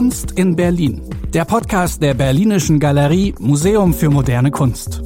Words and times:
Kunst 0.00 0.30
in 0.30 0.56
Berlin. 0.56 1.02
Der 1.34 1.44
Podcast 1.44 2.00
der 2.00 2.14
Berlinischen 2.14 2.80
Galerie 2.80 3.34
Museum 3.38 3.92
für 3.92 4.08
moderne 4.08 4.50
Kunst. 4.50 5.02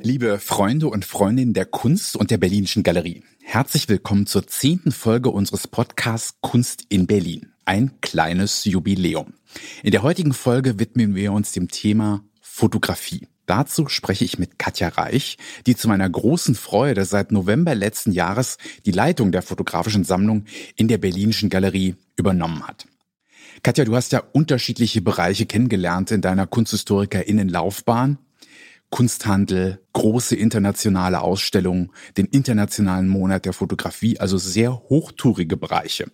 Liebe 0.00 0.38
Freunde 0.38 0.86
und 0.88 1.04
Freundinnen 1.04 1.52
der 1.52 1.66
Kunst 1.66 2.16
und 2.16 2.30
der 2.30 2.38
Berlinischen 2.38 2.82
Galerie, 2.82 3.22
herzlich 3.42 3.86
willkommen 3.90 4.26
zur 4.26 4.46
zehnten 4.46 4.92
Folge 4.92 5.28
unseres 5.28 5.68
Podcasts 5.68 6.38
Kunst 6.40 6.86
in 6.88 7.06
Berlin. 7.06 7.52
Ein 7.66 8.00
kleines 8.00 8.64
Jubiläum. 8.64 9.34
In 9.82 9.90
der 9.90 10.02
heutigen 10.02 10.32
Folge 10.32 10.78
widmen 10.78 11.14
wir 11.14 11.34
uns 11.34 11.52
dem 11.52 11.68
Thema 11.68 12.24
Fotografie. 12.56 13.26
Dazu 13.46 13.88
spreche 13.88 14.24
ich 14.24 14.38
mit 14.38 14.60
Katja 14.60 14.86
Reich, 14.86 15.38
die 15.66 15.74
zu 15.74 15.88
meiner 15.88 16.08
großen 16.08 16.54
Freude 16.54 17.04
seit 17.04 17.32
November 17.32 17.74
letzten 17.74 18.12
Jahres 18.12 18.58
die 18.86 18.92
Leitung 18.92 19.32
der 19.32 19.42
fotografischen 19.42 20.04
Sammlung 20.04 20.44
in 20.76 20.86
der 20.86 20.98
Berlinischen 20.98 21.50
Galerie 21.50 21.96
übernommen 22.16 22.64
hat. 22.64 22.86
Katja, 23.64 23.84
du 23.84 23.96
hast 23.96 24.12
ja 24.12 24.22
unterschiedliche 24.30 25.02
Bereiche 25.02 25.46
kennengelernt 25.46 26.12
in 26.12 26.20
deiner 26.20 26.46
KunsthistorikerInnen-Laufbahn. 26.46 28.18
Kunsthandel, 28.88 29.80
große 29.92 30.36
internationale 30.36 31.22
Ausstellungen, 31.22 31.90
den 32.16 32.26
Internationalen 32.26 33.08
Monat 33.08 33.46
der 33.46 33.52
Fotografie, 33.52 34.20
also 34.20 34.38
sehr 34.38 34.74
hochtourige 34.88 35.56
Bereiche. 35.56 36.06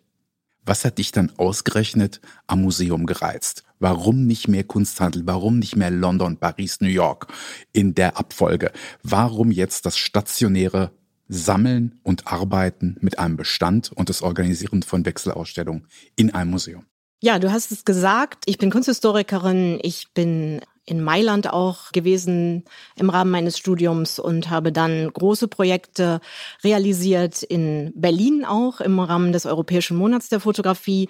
Was 0.64 0.86
hat 0.86 0.96
dich 0.96 1.12
dann 1.12 1.32
ausgerechnet 1.36 2.22
am 2.46 2.62
Museum 2.62 3.04
gereizt? 3.04 3.65
Warum 3.80 4.26
nicht 4.26 4.46
mehr 4.46 4.62
Kunsthandel? 4.62 5.23
Warum 5.24 5.59
nicht 5.59 5.74
mehr 5.74 5.90
London, 5.90 6.36
Paris, 6.36 6.82
New 6.82 6.88
York 6.88 7.28
in 7.73 7.95
der 7.95 8.18
Abfolge? 8.18 8.72
Warum 9.02 9.50
jetzt 9.50 9.87
das 9.87 9.96
stationäre 9.96 10.92
Sammeln 11.28 11.98
und 12.02 12.26
Arbeiten 12.26 12.98
mit 13.00 13.18
einem 13.18 13.37
Bestand 13.37 13.90
und 13.92 14.10
das 14.10 14.20
Organisieren 14.20 14.82
von 14.82 15.06
Wechselausstellungen 15.06 15.87
in 16.14 16.34
einem 16.34 16.50
Museum? 16.50 16.84
Ja, 17.22 17.38
du 17.38 17.50
hast 17.50 17.72
es 17.72 17.87
gesagt. 17.87 18.45
Ich 18.46 18.59
bin 18.59 18.70
Kunsthistorikerin. 18.70 19.78
Ich 19.82 20.12
bin 20.12 20.60
in 20.84 21.02
Mailand 21.02 21.50
auch 21.50 21.92
gewesen 21.92 22.65
im 22.96 23.09
Rahmen 23.10 23.30
meines 23.30 23.56
Studiums 23.56 24.18
und 24.18 24.50
habe 24.50 24.72
dann 24.72 25.10
große 25.10 25.48
Projekte 25.48 26.20
realisiert 26.65 27.42
in 27.42 27.92
Berlin 27.94 28.44
auch 28.44 28.80
im 28.80 28.98
Rahmen 28.98 29.32
des 29.32 29.46
Europäischen 29.46 29.96
Monats 29.96 30.28
der 30.28 30.40
Fotografie 30.40 31.09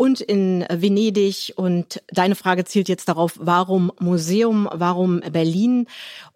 und 0.00 0.22
in 0.22 0.64
Venedig. 0.70 1.52
Und 1.56 2.02
deine 2.10 2.34
Frage 2.34 2.64
zielt 2.64 2.88
jetzt 2.88 3.10
darauf, 3.10 3.34
warum 3.38 3.92
Museum, 4.00 4.66
warum 4.72 5.20
Berlin? 5.20 5.88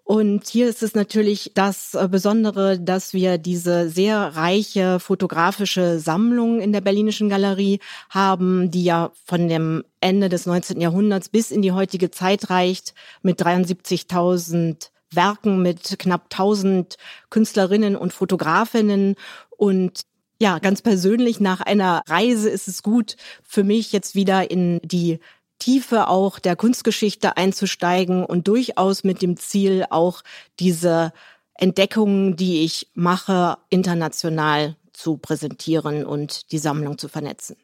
Und 0.03 0.47
hier 0.47 0.69
ist 0.69 0.83
es 0.83 0.95
natürlich 0.95 1.53
das 1.55 1.97
Besondere, 2.11 2.79
dass 2.79 3.15
wir 3.15 3.39
diese 3.39 3.89
sehr 3.89 4.37
reiche 4.37 5.01
fotografische 5.01 5.99
Sammlung 5.99 6.61
in 6.61 6.75
der 6.75 6.83
Berlinischen 6.83 7.31
Galerie 7.31 7.81
haben, 8.11 8.71
die 8.71 8.85
ja 8.85 9.13
von 9.25 9.49
dem 9.49 9.83
Ende 9.99 10.29
des 10.29 10.45
19. 10.45 10.79
Jahrhunderts 10.83 11.31
bis 11.31 11.51
in 11.51 11.63
die 11.63 11.73
heutige 11.73 12.11
Zeit 12.11 12.51
reicht, 12.51 12.93
mit 13.23 13.41
73.000 13.41 14.91
Werken, 15.11 15.63
mit 15.63 15.99
knapp 15.99 16.25
1000 16.25 16.99
Künstlerinnen 17.31 17.97
und 17.97 18.13
Fotografinnen 18.13 19.15
und 19.57 20.03
ja, 20.41 20.59
ganz 20.59 20.83
persönlich 20.83 21.41
nach 21.41 21.61
einer 21.61 22.03
Reise 22.09 22.51
ist 22.51 22.69
es 22.69 22.83
gut 22.83 23.17
für 23.43 23.65
mich 23.65 23.93
jetzt 23.93 24.15
wieder 24.15 24.51
in 24.51 24.81
die 24.83 25.21
Tiefe 25.59 26.09
auch 26.09 26.39
der 26.39 26.57
Kunstgeschichte 26.57 27.37
einzusteigen 27.37 28.25
und 28.25 28.49
durchaus 28.49 29.05
mit 29.05 29.23
dem 29.23 29.37
Ziel 29.37 29.87
auch 29.89 30.23
diese 30.59 31.13
Entdeckungen, 31.55 32.37
die 32.37 32.65
ich 32.65 32.89
mache, 32.95 33.59
international 33.71 34.77
zu 34.93 35.17
präsentieren 35.17 36.05
und 36.05 36.51
die 36.53 36.59
Sammlung 36.59 36.99
zu 36.99 37.09
vernetzen. 37.09 37.57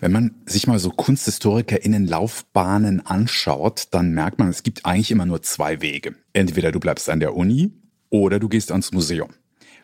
Wenn 0.00 0.12
man 0.12 0.34
sich 0.46 0.66
mal 0.66 0.78
so 0.78 0.90
KunsthistorikerInnen 0.90 2.06
Laufbahnen 2.06 3.04
anschaut, 3.06 3.88
dann 3.92 4.10
merkt 4.12 4.38
man, 4.38 4.48
es 4.48 4.62
gibt 4.62 4.84
eigentlich 4.84 5.10
immer 5.10 5.26
nur 5.26 5.42
zwei 5.42 5.80
Wege. 5.80 6.16
Entweder 6.32 6.72
du 6.72 6.80
bleibst 6.80 7.08
an 7.08 7.20
der 7.20 7.36
Uni 7.36 7.70
oder 8.10 8.40
du 8.40 8.48
gehst 8.48 8.72
ans 8.72 8.92
Museum 8.92 9.30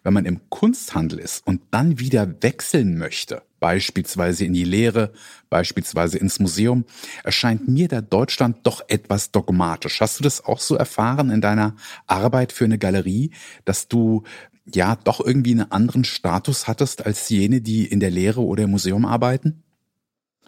wenn 0.02 0.12
man 0.12 0.24
im 0.24 0.40
Kunsthandel 0.48 1.18
ist 1.18 1.46
und 1.46 1.62
dann 1.70 1.98
wieder 1.98 2.42
wechseln 2.42 2.98
möchte, 2.98 3.42
beispielsweise 3.60 4.44
in 4.44 4.52
die 4.52 4.64
Lehre, 4.64 5.12
beispielsweise 5.48 6.18
ins 6.18 6.40
Museum, 6.40 6.84
erscheint 7.24 7.68
mir 7.68 7.88
da 7.88 8.00
Deutschland 8.00 8.58
doch 8.64 8.82
etwas 8.88 9.30
dogmatisch. 9.30 10.00
Hast 10.00 10.18
du 10.18 10.24
das 10.24 10.44
auch 10.44 10.60
so 10.60 10.74
erfahren 10.74 11.30
in 11.30 11.40
deiner 11.40 11.76
Arbeit 12.06 12.52
für 12.52 12.64
eine 12.64 12.78
Galerie, 12.78 13.30
dass 13.64 13.88
du 13.88 14.24
ja 14.66 14.96
doch 14.96 15.20
irgendwie 15.24 15.52
einen 15.52 15.70
anderen 15.70 16.04
Status 16.04 16.66
hattest 16.66 17.04
als 17.06 17.28
jene, 17.28 17.60
die 17.60 17.86
in 17.86 18.00
der 18.00 18.10
Lehre 18.10 18.42
oder 18.42 18.64
im 18.64 18.70
Museum 18.70 19.04
arbeiten? 19.04 19.61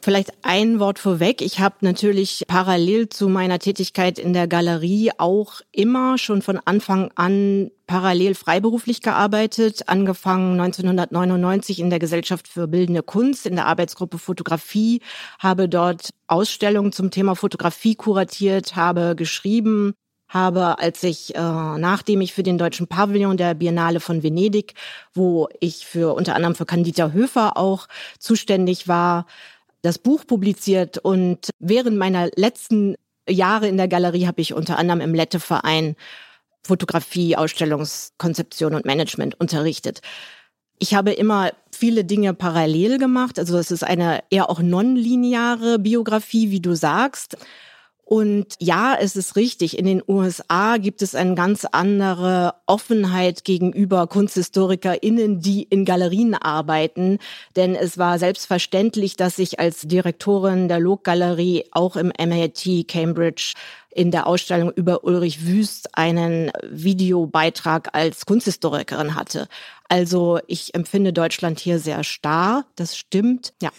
Vielleicht 0.02 0.32
ein 0.42 0.80
Wort 0.80 0.98
vorweg. 0.98 1.40
Ich 1.40 1.60
habe 1.60 1.76
natürlich 1.80 2.44
parallel 2.46 3.08
zu 3.08 3.28
meiner 3.28 3.58
Tätigkeit 3.58 4.18
in 4.18 4.34
der 4.34 4.46
Galerie 4.46 5.12
auch 5.16 5.62
immer 5.72 6.18
schon 6.18 6.42
von 6.42 6.60
Anfang 6.62 7.10
an 7.14 7.70
parallel 7.86 8.34
freiberuflich 8.34 9.00
gearbeitet, 9.00 9.88
angefangen 9.88 10.60
1999 10.60 11.80
in 11.80 11.88
der 11.88 11.98
Gesellschaft 11.98 12.48
für 12.48 12.66
Bildende 12.66 13.02
Kunst 13.02 13.46
in 13.46 13.56
der 13.56 13.66
Arbeitsgruppe 13.66 14.18
Fotografie, 14.18 15.00
habe 15.38 15.70
dort 15.70 16.10
Ausstellungen 16.26 16.92
zum 16.92 17.10
Thema 17.10 17.34
Fotografie 17.34 17.94
kuratiert, 17.94 18.76
habe 18.76 19.14
geschrieben, 19.16 19.94
habe, 20.34 20.78
als 20.80 21.02
ich, 21.02 21.34
äh, 21.34 21.38
nachdem 21.38 22.20
ich 22.20 22.34
für 22.34 22.42
den 22.42 22.58
deutschen 22.58 22.88
Pavillon 22.88 23.36
der 23.36 23.54
Biennale 23.54 24.00
von 24.00 24.22
Venedig, 24.22 24.74
wo 25.14 25.48
ich 25.60 25.86
für 25.86 26.14
unter 26.14 26.34
anderem 26.34 26.56
für 26.56 26.66
Candida 26.66 27.12
Höfer 27.12 27.56
auch 27.56 27.86
zuständig 28.18 28.88
war, 28.88 29.26
das 29.84 29.98
Buch 29.98 30.26
publiziert 30.26 30.96
und 30.96 31.50
während 31.58 31.98
meiner 31.98 32.30
letzten 32.36 32.96
Jahre 33.28 33.68
in 33.68 33.76
der 33.76 33.86
Galerie 33.86 34.26
habe 34.26 34.40
ich 34.40 34.54
unter 34.54 34.78
anderem 34.78 35.02
im 35.02 35.14
Lette-Verein 35.14 35.94
Fotografie, 36.62 37.36
Ausstellungskonzeption 37.36 38.74
und 38.74 38.86
Management 38.86 39.38
unterrichtet. 39.38 40.00
Ich 40.78 40.94
habe 40.94 41.12
immer 41.12 41.50
viele 41.70 42.04
Dinge 42.04 42.32
parallel 42.32 42.96
gemacht. 42.96 43.38
Also 43.38 43.58
es 43.58 43.70
ist 43.70 43.84
eine 43.84 44.24
eher 44.30 44.48
auch 44.48 44.60
nonlineare 44.60 45.78
Biografie, 45.78 46.50
wie 46.50 46.60
du 46.60 46.74
sagst. 46.74 47.36
Und 48.04 48.54
ja, 48.58 48.96
es 49.00 49.16
ist 49.16 49.34
richtig, 49.34 49.78
in 49.78 49.86
den 49.86 50.02
USA 50.06 50.76
gibt 50.76 51.00
es 51.00 51.14
eine 51.14 51.34
ganz 51.34 51.64
andere 51.64 52.54
Offenheit 52.66 53.44
gegenüber 53.44 54.06
KunsthistorikerInnen, 54.06 55.40
die 55.40 55.62
in 55.62 55.86
Galerien 55.86 56.34
arbeiten. 56.34 57.18
Denn 57.56 57.74
es 57.74 57.96
war 57.96 58.18
selbstverständlich, 58.18 59.16
dass 59.16 59.38
ich 59.38 59.58
als 59.58 59.82
Direktorin 59.82 60.68
der 60.68 60.80
Log-Galerie 60.80 61.64
auch 61.70 61.96
im 61.96 62.12
MIT 62.18 62.86
Cambridge 62.88 63.54
in 63.94 64.10
der 64.10 64.26
Ausstellung 64.26 64.72
über 64.72 65.04
Ulrich 65.04 65.46
Wüst 65.46 65.96
einen 65.96 66.50
Videobeitrag 66.68 67.94
als 67.94 68.26
Kunsthistorikerin 68.26 69.14
hatte. 69.14 69.48
Also 69.88 70.40
ich 70.46 70.74
empfinde 70.74 71.12
Deutschland 71.12 71.60
hier 71.60 71.78
sehr 71.78 72.04
starr, 72.04 72.66
das 72.76 72.96
stimmt, 72.96 73.54
ja. 73.62 73.70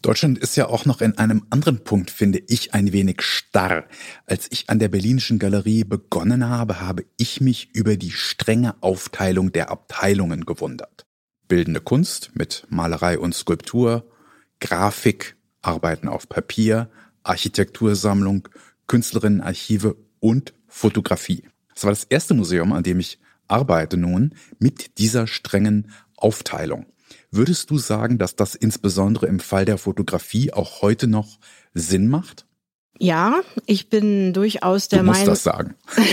Deutschland 0.00 0.38
ist 0.38 0.56
ja 0.56 0.68
auch 0.68 0.84
noch 0.84 1.00
in 1.00 1.18
einem 1.18 1.44
anderen 1.50 1.82
Punkt, 1.82 2.12
finde 2.12 2.40
ich, 2.46 2.72
ein 2.72 2.92
wenig 2.92 3.22
starr. 3.22 3.84
Als 4.26 4.46
ich 4.50 4.70
an 4.70 4.78
der 4.78 4.88
Berlinischen 4.88 5.40
Galerie 5.40 5.82
begonnen 5.82 6.48
habe, 6.48 6.80
habe 6.80 7.04
ich 7.16 7.40
mich 7.40 7.74
über 7.74 7.96
die 7.96 8.12
strenge 8.12 8.80
Aufteilung 8.80 9.50
der 9.50 9.70
Abteilungen 9.70 10.46
gewundert. 10.46 11.04
Bildende 11.48 11.80
Kunst 11.80 12.30
mit 12.34 12.64
Malerei 12.68 13.18
und 13.18 13.34
Skulptur, 13.34 14.08
Grafik, 14.60 15.36
Arbeiten 15.62 16.06
auf 16.06 16.28
Papier, 16.28 16.90
Architektursammlung, 17.24 18.48
Künstlerinnenarchive 18.86 19.96
und 20.20 20.54
Fotografie. 20.68 21.42
Das 21.74 21.84
war 21.84 21.90
das 21.90 22.04
erste 22.04 22.34
Museum, 22.34 22.72
an 22.72 22.84
dem 22.84 23.00
ich 23.00 23.18
arbeite 23.48 23.96
nun 23.96 24.34
mit 24.58 24.98
dieser 24.98 25.26
strengen 25.26 25.90
Aufteilung. 26.16 26.86
Würdest 27.30 27.70
du 27.70 27.78
sagen, 27.78 28.18
dass 28.18 28.36
das 28.36 28.54
insbesondere 28.54 29.26
im 29.26 29.40
Fall 29.40 29.64
der 29.64 29.78
Fotografie 29.78 30.52
auch 30.52 30.82
heute 30.82 31.06
noch 31.06 31.38
Sinn 31.74 32.08
macht? 32.08 32.46
Ja, 32.98 33.40
ich 33.66 33.90
bin 33.90 34.32
durchaus 34.32 34.88
der 34.88 35.02
Meinung. 35.02 35.24
Du 35.24 35.30
musst 35.30 35.46
das 35.46 35.54
sagen. 35.54 35.74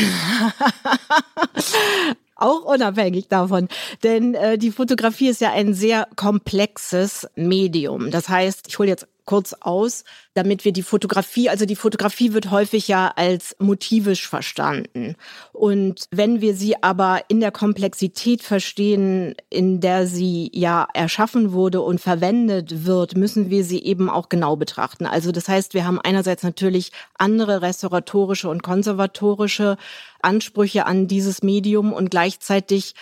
auch 2.36 2.66
unabhängig 2.66 3.28
davon. 3.28 3.68
Denn 4.04 4.36
äh, 4.36 4.58
die 4.58 4.72
Fotografie 4.72 5.30
ist 5.30 5.42
ja 5.42 5.52
ein 5.52 5.74
sehr 5.74 6.08
komplexes 6.16 7.28
Medium. 7.36 8.12
Das 8.12 8.30
heißt, 8.30 8.68
ich 8.68 8.78
hole 8.78 8.90
jetzt 8.90 9.08
kurz 9.26 9.54
aus, 9.60 10.04
damit 10.34 10.66
wir 10.66 10.72
die 10.72 10.84
Fotografie, 10.84 11.50
also 11.50 11.66
die 11.66 11.76
Fotografie 11.76 12.34
wird 12.34 12.52
häufig 12.52 12.88
ja 12.88 13.12
als 13.16 13.56
motivisch 13.60 14.28
verstanden. 14.28 15.16
Und 15.52 16.06
wenn 16.12 16.42
wir 16.42 16.56
sie 16.56 16.82
aber 16.84 17.22
in 17.28 17.40
der 17.40 17.52
Komplexität 17.52 18.44
verstehen, 18.44 19.36
in 19.50 19.82
der 19.82 20.08
sie 20.08 20.52
ja 20.54 20.88
erschaffen 20.94 21.52
wurde 21.52 21.82
und 21.82 22.00
verwendet 22.00 22.86
wird, 22.86 23.18
müssen 23.18 23.50
wir 23.50 23.64
sie 23.64 23.84
eben 23.84 24.10
auch 24.10 24.30
genau 24.30 24.56
betrachten. 24.56 25.06
Also 25.06 25.32
das 25.32 25.48
heißt, 25.48 25.74
wir 25.74 25.86
haben 25.86 26.00
einerseits 26.00 26.44
natürlich 26.44 26.92
andere 27.18 27.62
restauratorische 27.62 28.50
und 28.50 28.64
konservatorische 28.64 29.78
Ansprüche 30.22 30.86
an 30.86 31.08
dieses 31.08 31.44
Medium 31.44 31.94
und 31.94 32.12
gleichzeitig 32.12 32.96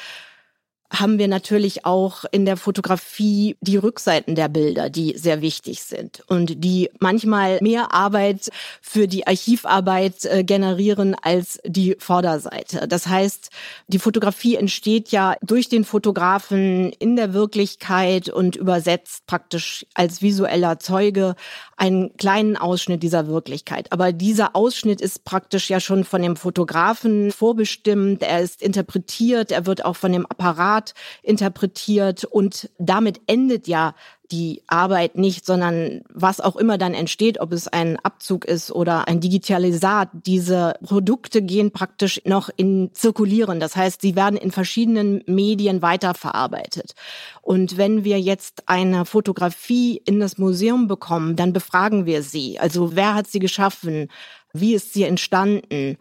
haben 0.94 1.18
wir 1.18 1.28
natürlich 1.28 1.86
auch 1.86 2.24
in 2.32 2.46
der 2.46 2.56
Fotografie 2.56 3.58
die 3.62 3.78
Rückseiten 3.78 4.36
der 4.36 4.48
Bilder, 4.48 4.90
die 4.90 5.18
sehr 5.18 5.42
wichtig 5.42 5.82
sind 5.82 6.24
und 6.28 6.64
die 6.64 6.90
manchmal 7.00 7.58
mehr 7.62 7.94
Arbeit 7.94 8.50
für 8.82 9.08
die 9.08 9.26
Archivarbeit 9.26 10.26
äh, 10.26 10.44
generieren 10.44 11.16
als 11.22 11.60
die 11.66 11.96
Vorderseite. 11.98 12.88
Das 12.88 13.08
heißt, 13.08 13.50
die 13.88 14.00
Fotografie 14.00 14.56
entsteht 14.56 15.10
ja 15.10 15.36
durch 15.42 15.68
den 15.68 15.84
Fotografen 15.84 16.92
in 16.94 17.16
der 17.16 17.34
Wirklichkeit 17.34 18.30
und 18.30 18.56
übersetzt 18.56 19.26
praktisch 19.26 19.86
als 19.96 20.22
visueller 20.22 20.80
Zeuge 20.80 21.36
einen 21.76 22.16
kleinen 22.18 22.56
Ausschnitt 22.56 23.02
dieser 23.02 23.28
Wirklichkeit. 23.28 23.92
Aber 23.92 24.12
dieser 24.12 24.56
Ausschnitt 24.56 25.02
ist 25.02 25.24
praktisch 25.26 25.70
ja 25.70 25.80
schon 25.80 26.04
von 26.04 26.22
dem 26.22 26.36
Fotografen 26.36 27.32
vorbestimmt, 27.32 28.22
er 28.22 28.42
ist 28.42 28.62
interpretiert, 28.62 29.52
er 29.52 29.66
wird 29.66 29.84
auch 29.86 29.96
von 29.96 30.12
dem 30.12 30.26
Apparat 30.26 30.83
Art 30.84 30.94
interpretiert 31.22 32.26
und 32.26 32.70
damit 32.78 33.22
endet 33.28 33.68
ja 33.68 33.96
die 34.32 34.64
Arbeit 34.68 35.16
nicht, 35.16 35.46
sondern 35.46 36.02
was 36.12 36.42
auch 36.42 36.56
immer 36.56 36.80
dann 36.80 36.96
entsteht, 36.96 37.40
ob 37.40 37.52
es 37.52 37.68
ein 37.68 37.98
Abzug 38.00 38.46
ist 38.46 38.72
oder 38.72 39.08
ein 39.08 39.20
Digitalisat, 39.20 40.10
diese 40.14 40.74
Produkte 40.84 41.44
gehen 41.44 41.72
praktisch 41.72 42.20
noch 42.26 42.50
in 42.56 42.90
zirkulieren. 42.94 43.60
Das 43.60 43.76
heißt, 43.76 44.02
sie 44.02 44.16
werden 44.16 44.38
in 44.38 44.52
verschiedenen 44.52 45.24
Medien 45.28 45.84
weiterverarbeitet. 45.84 46.96
Und 47.42 47.78
wenn 47.78 48.04
wir 48.06 48.20
jetzt 48.20 48.64
eine 48.66 49.06
Fotografie 49.06 50.02
in 50.04 50.20
das 50.20 50.40
Museum 50.40 50.88
bekommen, 50.88 51.36
dann 51.36 51.54
befragen 51.54 52.08
wir 52.08 52.24
sie. 52.24 52.60
Also 52.60 52.96
wer 52.96 53.14
hat 53.14 53.28
sie 53.28 53.40
geschaffen? 53.40 54.08
Wie 54.52 54.74
ist 54.74 54.94
sie 54.94 55.04
entstanden? 55.04 55.98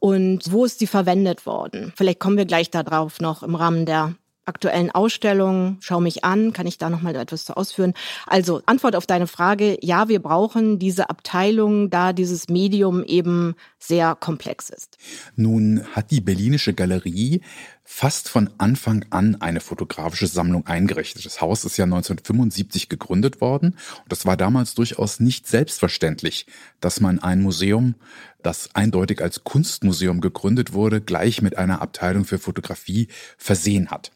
Und 0.00 0.52
wo 0.52 0.64
ist 0.64 0.78
sie 0.78 0.86
verwendet 0.86 1.46
worden? 1.46 1.92
Vielleicht 1.96 2.20
kommen 2.20 2.36
wir 2.36 2.46
gleich 2.46 2.70
darauf 2.70 3.20
noch 3.20 3.42
im 3.42 3.54
Rahmen 3.54 3.86
der 3.86 4.14
aktuellen 4.48 4.90
Ausstellung, 4.90 5.76
schau 5.80 6.00
mich 6.00 6.24
an, 6.24 6.52
kann 6.52 6.66
ich 6.66 6.78
da 6.78 6.90
noch 6.90 7.02
mal 7.02 7.14
etwas 7.14 7.44
zu 7.44 7.56
ausführen? 7.56 7.94
Also 8.26 8.62
Antwort 8.66 8.96
auf 8.96 9.06
deine 9.06 9.26
Frage, 9.26 9.78
ja, 9.82 10.08
wir 10.08 10.20
brauchen 10.20 10.78
diese 10.78 11.10
Abteilung, 11.10 11.90
da 11.90 12.12
dieses 12.12 12.48
Medium 12.48 13.04
eben 13.04 13.54
sehr 13.78 14.16
komplex 14.16 14.70
ist. 14.70 14.98
Nun 15.36 15.84
hat 15.92 16.10
die 16.10 16.20
Berlinische 16.20 16.74
Galerie 16.74 17.42
fast 17.90 18.28
von 18.28 18.50
Anfang 18.58 19.06
an 19.10 19.40
eine 19.40 19.60
fotografische 19.60 20.26
Sammlung 20.26 20.66
eingerichtet. 20.66 21.24
Das 21.24 21.40
Haus 21.40 21.64
ist 21.64 21.78
ja 21.78 21.84
1975 21.84 22.90
gegründet 22.90 23.40
worden 23.40 23.76
und 24.02 24.12
das 24.12 24.26
war 24.26 24.36
damals 24.36 24.74
durchaus 24.74 25.20
nicht 25.20 25.46
selbstverständlich, 25.46 26.46
dass 26.80 27.00
man 27.00 27.18
ein 27.18 27.40
Museum, 27.40 27.94
das 28.42 28.74
eindeutig 28.74 29.22
als 29.22 29.42
Kunstmuseum 29.42 30.20
gegründet 30.20 30.74
wurde, 30.74 31.00
gleich 31.00 31.40
mit 31.40 31.56
einer 31.56 31.80
Abteilung 31.80 32.26
für 32.26 32.38
Fotografie 32.38 33.08
versehen 33.38 33.90
hat. 33.90 34.12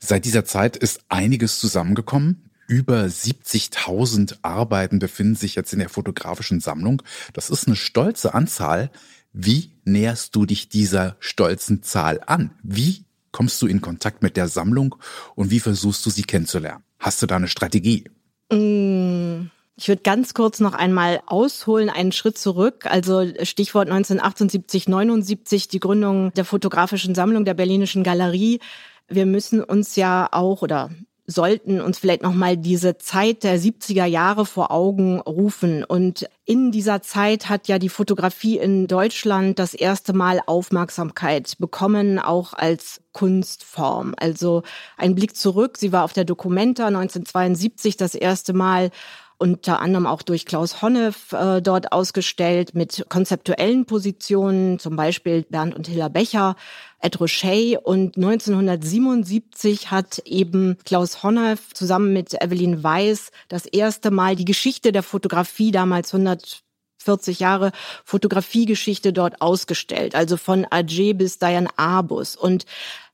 Seit 0.00 0.24
dieser 0.24 0.44
Zeit 0.44 0.76
ist 0.76 1.00
einiges 1.08 1.58
zusammengekommen. 1.58 2.44
Über 2.66 3.04
70.000 3.04 4.38
Arbeiten 4.42 4.98
befinden 4.98 5.36
sich 5.36 5.54
jetzt 5.54 5.72
in 5.72 5.78
der 5.78 5.88
fotografischen 5.88 6.60
Sammlung. 6.60 7.02
Das 7.32 7.50
ist 7.50 7.66
eine 7.66 7.76
stolze 7.76 8.34
Anzahl. 8.34 8.90
Wie 9.32 9.72
näherst 9.84 10.36
du 10.36 10.44
dich 10.44 10.68
dieser 10.68 11.16
stolzen 11.18 11.82
Zahl 11.82 12.20
an? 12.26 12.50
Wie 12.62 13.04
kommst 13.32 13.60
du 13.62 13.66
in 13.66 13.80
Kontakt 13.80 14.22
mit 14.22 14.36
der 14.36 14.48
Sammlung 14.48 14.96
und 15.34 15.50
wie 15.50 15.60
versuchst 15.60 16.04
du 16.04 16.10
sie 16.10 16.24
kennenzulernen? 16.24 16.84
Hast 16.98 17.22
du 17.22 17.26
da 17.26 17.36
eine 17.36 17.48
Strategie? 17.48 18.04
Mm. 18.52 19.50
Ich 19.80 19.86
würde 19.86 20.02
ganz 20.02 20.34
kurz 20.34 20.58
noch 20.58 20.74
einmal 20.74 21.20
ausholen, 21.26 21.88
einen 21.88 22.10
Schritt 22.10 22.36
zurück. 22.36 22.84
Also 22.86 23.24
Stichwort 23.44 23.88
1978, 23.88 24.88
79, 24.88 25.68
die 25.68 25.78
Gründung 25.78 26.32
der 26.34 26.44
fotografischen 26.44 27.14
Sammlung 27.14 27.44
der 27.44 27.54
Berlinischen 27.54 28.02
Galerie. 28.02 28.58
Wir 29.06 29.24
müssen 29.24 29.62
uns 29.62 29.94
ja 29.94 30.28
auch 30.32 30.62
oder 30.62 30.90
sollten 31.28 31.80
uns 31.80 31.98
vielleicht 31.98 32.22
noch 32.22 32.34
mal 32.34 32.56
diese 32.56 32.98
Zeit 32.98 33.44
der 33.44 33.60
70er 33.60 34.06
Jahre 34.06 34.46
vor 34.46 34.72
Augen 34.72 35.20
rufen 35.20 35.84
und 35.84 36.26
in 36.46 36.72
dieser 36.72 37.02
Zeit 37.02 37.50
hat 37.50 37.68
ja 37.68 37.78
die 37.78 37.90
Fotografie 37.90 38.56
in 38.56 38.86
Deutschland 38.86 39.58
das 39.58 39.74
erste 39.74 40.14
Mal 40.14 40.40
Aufmerksamkeit 40.46 41.56
bekommen, 41.58 42.18
auch 42.18 42.54
als 42.54 43.02
Kunstform. 43.12 44.14
Also 44.16 44.62
ein 44.96 45.14
Blick 45.14 45.36
zurück, 45.36 45.76
sie 45.76 45.92
war 45.92 46.04
auf 46.04 46.14
der 46.14 46.24
Documenta 46.24 46.86
1972 46.86 47.98
das 47.98 48.14
erste 48.14 48.54
Mal 48.54 48.90
unter 49.38 49.80
anderem 49.80 50.06
auch 50.06 50.22
durch 50.22 50.46
Klaus 50.46 50.82
Honneff 50.82 51.32
äh, 51.32 51.62
dort 51.62 51.92
ausgestellt 51.92 52.74
mit 52.74 53.06
konzeptuellen 53.08 53.86
Positionen, 53.86 54.78
zum 54.78 54.96
Beispiel 54.96 55.44
Bernd 55.48 55.76
und 55.76 55.86
Hilla 55.86 56.08
Becher, 56.08 56.56
Ed 57.00 57.20
Rocher. 57.20 57.86
Und 57.86 58.16
1977 58.16 59.90
hat 59.92 60.18
eben 60.24 60.76
Klaus 60.84 61.22
Honneff 61.22 61.72
zusammen 61.72 62.12
mit 62.12 62.34
Evelyn 62.34 62.82
Weiss 62.82 63.30
das 63.48 63.66
erste 63.66 64.10
Mal 64.10 64.34
die 64.34 64.44
Geschichte 64.44 64.90
der 64.90 65.04
Fotografie 65.04 65.70
damals 65.70 66.12
100 66.12 66.62
40 67.00 67.38
Jahre 67.38 67.70
Fotografiegeschichte 68.04 69.12
dort 69.12 69.40
ausgestellt, 69.40 70.16
also 70.16 70.36
von 70.36 70.66
Ajay 70.68 71.14
bis 71.14 71.38
Diane 71.38 71.68
Arbus. 71.76 72.36
Und 72.36 72.66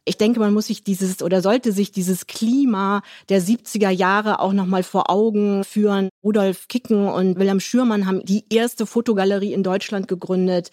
ich 0.04 0.18
denke, 0.18 0.40
man 0.40 0.52
muss 0.52 0.66
sich 0.66 0.84
dieses 0.84 1.22
oder 1.22 1.40
sollte 1.40 1.72
sich 1.72 1.90
dieses 1.90 2.26
Klima 2.26 3.02
der 3.28 3.40
70er 3.40 3.90
Jahre 3.90 4.38
auch 4.40 4.52
nochmal 4.52 4.82
vor 4.82 5.10
Augen 5.10 5.64
führen. 5.64 6.10
Rudolf 6.22 6.68
Kicken 6.68 7.08
und 7.08 7.38
Wilhelm 7.38 7.60
Schürmann 7.60 8.06
haben 8.06 8.24
die 8.24 8.44
erste 8.50 8.86
Fotogalerie 8.86 9.52
in 9.52 9.62
Deutschland 9.62 10.08
gegründet. 10.08 10.70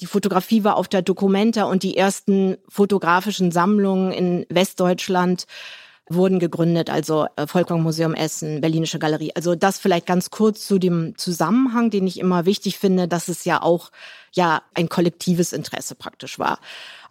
Die 0.00 0.06
Fotografie 0.06 0.62
war 0.62 0.76
auf 0.76 0.88
der 0.88 1.00
Documenta 1.00 1.64
und 1.64 1.82
die 1.82 1.96
ersten 1.96 2.58
fotografischen 2.68 3.50
Sammlungen 3.50 4.12
in 4.12 4.46
Westdeutschland 4.50 5.46
wurden 6.08 6.38
gegründet, 6.38 6.88
also 6.88 7.26
äh, 7.34 7.48
Volkwang 7.48 7.82
Museum 7.82 8.14
Essen, 8.14 8.60
Berlinische 8.60 9.00
Galerie. 9.00 9.32
Also 9.34 9.56
das 9.56 9.78
vielleicht 9.78 10.06
ganz 10.06 10.30
kurz 10.30 10.64
zu 10.64 10.78
dem 10.78 11.16
Zusammenhang, 11.16 11.90
den 11.90 12.06
ich 12.06 12.20
immer 12.20 12.46
wichtig 12.46 12.78
finde, 12.78 13.08
dass 13.08 13.26
es 13.26 13.44
ja 13.44 13.60
auch 13.60 13.90
ja 14.32 14.62
ein 14.74 14.88
kollektives 14.88 15.52
Interesse 15.52 15.96
praktisch 15.96 16.38
war 16.38 16.60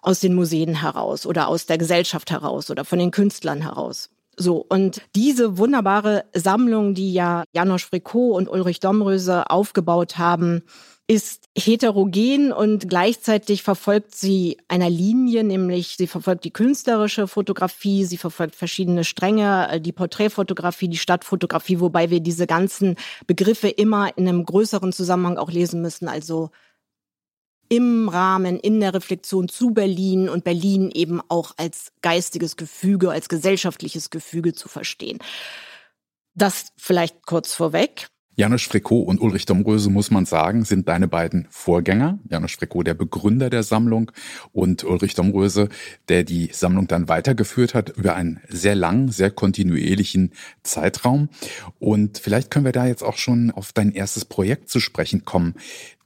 aus 0.06 0.20
den 0.20 0.36
Museen 0.36 0.76
heraus 0.76 1.26
oder 1.26 1.48
aus 1.48 1.66
der 1.66 1.78
Gesellschaft 1.78 2.32
heraus 2.32 2.70
oder 2.70 2.86
von 2.86 3.00
den 3.00 3.12
Künstlern 3.12 3.62
heraus. 3.62 4.10
So, 4.38 4.66
und 4.68 5.02
diese 5.16 5.58
wunderbare 5.58 6.26
Sammlung, 6.34 6.94
die 6.94 7.14
ja 7.14 7.46
Janosch 7.54 7.86
Fricot 7.86 8.36
und 8.36 8.50
Ulrich 8.50 8.82
Domröse 8.82 9.50
aufgebaut 9.50 10.18
haben, 10.18 10.64
ist 11.08 11.46
heterogen 11.56 12.52
und 12.52 12.90
gleichzeitig 12.90 13.62
verfolgt 13.62 14.16
sie 14.16 14.58
einer 14.68 14.90
Linie, 14.90 15.44
nämlich 15.44 15.96
sie 15.98 16.08
verfolgt 16.08 16.44
die 16.44 16.52
künstlerische 16.52 17.28
Fotografie, 17.28 18.06
sie 18.06 18.18
verfolgt 18.18 18.56
verschiedene 18.56 19.04
Stränge, 19.04 19.70
äh, 19.72 19.80
die 19.80 19.92
Porträtfotografie, 19.92 20.88
die 20.88 20.98
Stadtfotografie, 20.98 21.80
wobei 21.80 22.10
wir 22.10 22.22
diese 22.22 22.48
ganzen 22.48 22.96
Begriffe 23.28 23.70
immer 23.70 24.18
in 24.18 24.28
einem 24.28 24.46
größeren 24.46 24.92
Zusammenhang 24.92 25.38
auch 25.38 25.52
lesen 25.52 25.82
müssen, 25.82 26.08
also 26.08 26.50
im 27.70 28.10
Rahmen, 28.10 28.60
in 28.60 28.80
der 28.80 28.94
Reflexion 28.94 29.48
zu 29.48 29.72
Berlin 29.72 30.30
und 30.30 30.44
Berlin 30.44 30.92
eben 30.94 31.22
auch 31.30 31.54
als 31.58 31.92
geistiges 32.02 32.56
Gefüge, 32.56 33.12
als 33.12 33.30
gesellschaftliches 33.30 34.10
Gefüge 34.10 34.54
zu 34.54 34.70
verstehen. 34.70 35.20
Das 36.36 36.74
vielleicht 36.78 37.26
kurz 37.26 37.54
vorweg. 37.54 38.10
Janusz 38.38 38.64
Fricot 38.64 39.08
und 39.08 39.22
Ulrich 39.22 39.46
Domröse, 39.46 39.90
muss 39.90 40.12
man 40.12 40.26
sagen, 40.26 40.66
sind 40.66 40.90
deine 40.90 41.08
beiden 41.08 41.48
Vorgänger. 41.50 42.20
Janusz 42.30 42.58
Fricot, 42.58 42.86
der 42.86 42.94
Begründer 42.94 43.50
der 43.50 43.64
Sammlung 43.64 44.12
und 44.52 44.84
Ulrich 44.84 45.14
Domröse, 45.14 45.70
der 46.10 46.26
die 46.26 46.50
Sammlung 46.52 46.88
dann 46.88 47.08
weitergeführt 47.08 47.74
hat 47.74 47.92
über 47.96 48.14
einen 48.14 48.42
sehr 48.50 48.76
langen, 48.76 49.10
sehr 49.10 49.32
kontinuierlichen 49.32 50.34
Zeitraum. 50.64 51.30
Und 51.80 52.18
vielleicht 52.18 52.52
können 52.52 52.66
wir 52.66 52.74
da 52.74 52.86
jetzt 52.86 53.04
auch 53.04 53.16
schon 53.16 53.52
auf 53.52 53.72
dein 53.72 53.94
erstes 53.94 54.26
Projekt 54.26 54.68
zu 54.68 54.82
sprechen 54.82 55.24
kommen. 55.24 55.56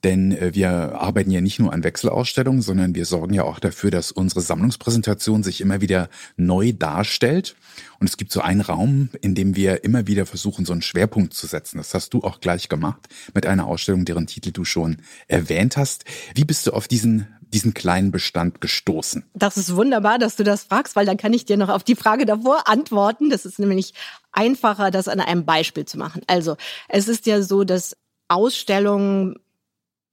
Denn 0.04 0.32
äh, 0.32 0.54
wir 0.54 0.70
arbeiten 0.70 1.32
ja 1.32 1.42
nicht 1.42 1.60
nur 1.60 1.74
an 1.74 1.84
Wechselausstellungen, 1.84 2.62
sondern 2.62 2.96
wir 2.96 3.06
sorgen 3.06 3.34
ja 3.34 3.44
auch 3.44 3.60
dafür, 3.60 3.92
dass 3.92 4.12
unsere 4.12 4.42
Sammlungspräsentation 4.42 5.44
sich 5.44 5.62
immer 5.62 5.82
wieder 5.82 6.10
neu 6.38 6.74
darstellt. 6.74 7.56
Und 8.00 8.10
es 8.10 8.18
gibt 8.18 8.32
so 8.32 8.42
einen 8.42 8.62
Raum, 8.62 9.10
in 9.22 9.36
dem 9.36 9.56
wir 9.56 9.84
immer 9.84 10.08
wieder 10.08 10.26
versuchen, 10.26 10.66
so 10.66 10.74
einen 10.74 10.82
Schwerpunkt 10.82 11.34
zu 11.34 11.48
setzen. 11.48 11.78
Das 11.78 11.94
hast 11.94 12.14
du 12.14 12.22
auch 12.22 12.40
gleich 12.40 12.70
gemacht 12.70 13.08
mit 13.34 13.46
einer 13.46 13.68
Ausstellung, 13.68 14.06
deren 14.06 14.28
Titel 14.28 14.52
du 14.52 14.64
schon 14.64 14.98
erwähnt 15.28 15.78
hast. 15.78 16.06
Wie 16.34 16.46
bist 16.46 16.68
du 16.68 16.72
auf 16.72 16.88
diesen 16.88 17.28
diesen 17.52 17.74
kleinen 17.74 18.12
Bestand 18.12 18.62
gestoßen? 18.62 19.26
Das 19.34 19.58
ist 19.58 19.76
wunderbar, 19.76 20.20
dass 20.20 20.36
du 20.36 20.44
das 20.44 20.64
fragst, 20.64 20.96
weil 20.96 21.06
dann 21.06 21.18
kann 21.18 21.34
ich 21.34 21.46
dir 21.46 21.58
noch 21.58 21.70
auf 21.70 21.84
die 21.84 21.96
Frage 21.96 22.26
davor 22.26 22.68
antworten. 22.68 23.30
Das 23.30 23.46
ist 23.46 23.60
nämlich 23.60 23.94
einfacher, 24.32 24.92
das 24.92 25.08
an 25.08 25.20
einem 25.20 25.46
Beispiel 25.46 25.86
zu 25.86 25.98
machen. 25.98 26.22
Also, 26.28 26.58
es 26.88 27.08
ist 27.08 27.26
ja 27.26 27.42
so, 27.42 27.64
dass 27.64 27.98
Ausstellung, 28.28 29.36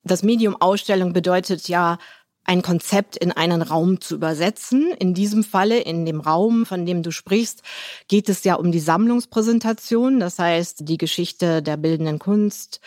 das 0.07 0.23
Medium 0.23 0.57
Ausstellung 0.61 1.13
bedeutet 1.13 1.69
ja, 1.69 1.99
ein 2.47 2.63
Konzept 2.63 3.17
in 3.17 3.33
einen 3.33 3.61
Raum 3.61 4.01
zu 4.01 4.15
übersetzen. 4.15 4.93
In 4.99 5.15
diesem 5.15 5.43
Falle, 5.43 5.81
in 5.81 6.07
dem 6.07 6.21
Raum, 6.21 6.65
von 6.65 6.87
dem 6.87 7.03
du 7.03 7.11
sprichst, 7.11 7.63
geht 8.09 8.29
es 8.29 8.45
ja 8.45 8.55
um 8.55 8.71
die 8.71 8.81
Sammlungspräsentation, 8.81 10.21
das 10.21 10.39
heißt 10.39 10.89
die 10.89 10.97
Geschichte 10.97 11.61
der 11.61 11.77
bildenden 11.77 12.19
Kunst 12.19 12.81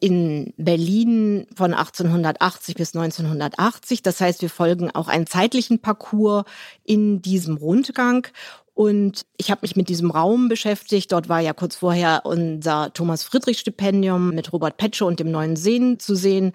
in 0.00 0.52
Berlin 0.56 1.46
von 1.54 1.74
1880 1.74 2.74
bis 2.74 2.96
1980. 2.96 4.02
Das 4.02 4.20
heißt, 4.20 4.42
wir 4.42 4.50
folgen 4.50 4.90
auch 4.90 5.06
einen 5.06 5.28
zeitlichen 5.28 5.78
Parcours 5.80 6.44
in 6.82 7.22
diesem 7.22 7.56
Rundgang. 7.56 8.26
Und 8.74 9.26
ich 9.36 9.50
habe 9.50 9.60
mich 9.62 9.76
mit 9.76 9.90
diesem 9.90 10.10
Raum 10.10 10.48
beschäftigt. 10.48 11.12
Dort 11.12 11.28
war 11.28 11.40
ja 11.40 11.52
kurz 11.52 11.76
vorher 11.76 12.22
unser 12.24 12.92
Thomas 12.94 13.22
Friedrich 13.22 13.58
Stipendium 13.58 14.30
mit 14.30 14.52
Robert 14.52 14.78
Petsche 14.78 15.04
und 15.04 15.20
dem 15.20 15.30
Neuen 15.30 15.56
Seen 15.56 15.98
zu 15.98 16.14
sehen. 16.14 16.52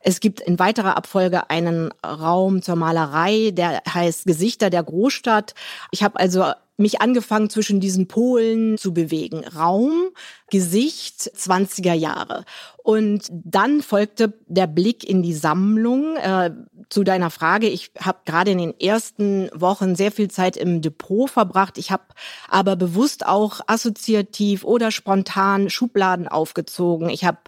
Es 0.00 0.18
gibt 0.18 0.40
in 0.40 0.58
weiterer 0.58 0.96
Abfolge 0.96 1.48
einen 1.48 1.90
Raum 2.04 2.60
zur 2.60 2.74
Malerei, 2.74 3.52
der 3.52 3.82
heißt 3.88 4.24
Gesichter 4.24 4.68
der 4.68 4.82
Großstadt. 4.82 5.54
Ich 5.92 6.02
habe 6.02 6.18
also 6.18 6.52
mich 6.80 7.00
angefangen 7.00 7.50
zwischen 7.50 7.80
diesen 7.80 8.08
Polen 8.08 8.78
zu 8.78 8.92
bewegen. 8.92 9.44
Raum, 9.46 10.10
Gesicht, 10.50 11.30
20er 11.36 11.92
Jahre. 11.92 12.44
Und 12.82 13.28
dann 13.30 13.82
folgte 13.82 14.32
der 14.46 14.66
Blick 14.66 15.08
in 15.08 15.22
die 15.22 15.34
Sammlung. 15.34 16.16
Äh, 16.16 16.50
zu 16.88 17.04
deiner 17.04 17.30
Frage, 17.30 17.68
ich 17.68 17.92
habe 18.00 18.18
gerade 18.24 18.50
in 18.50 18.58
den 18.58 18.80
ersten 18.80 19.48
Wochen 19.54 19.94
sehr 19.94 20.10
viel 20.10 20.28
Zeit 20.28 20.56
im 20.56 20.82
Depot 20.82 21.30
verbracht. 21.30 21.78
Ich 21.78 21.92
habe 21.92 22.02
aber 22.48 22.74
bewusst 22.74 23.24
auch 23.24 23.60
assoziativ 23.68 24.64
oder 24.64 24.90
spontan 24.90 25.70
Schubladen 25.70 26.26
aufgezogen. 26.26 27.08
Ich 27.08 27.24
habe 27.24 27.38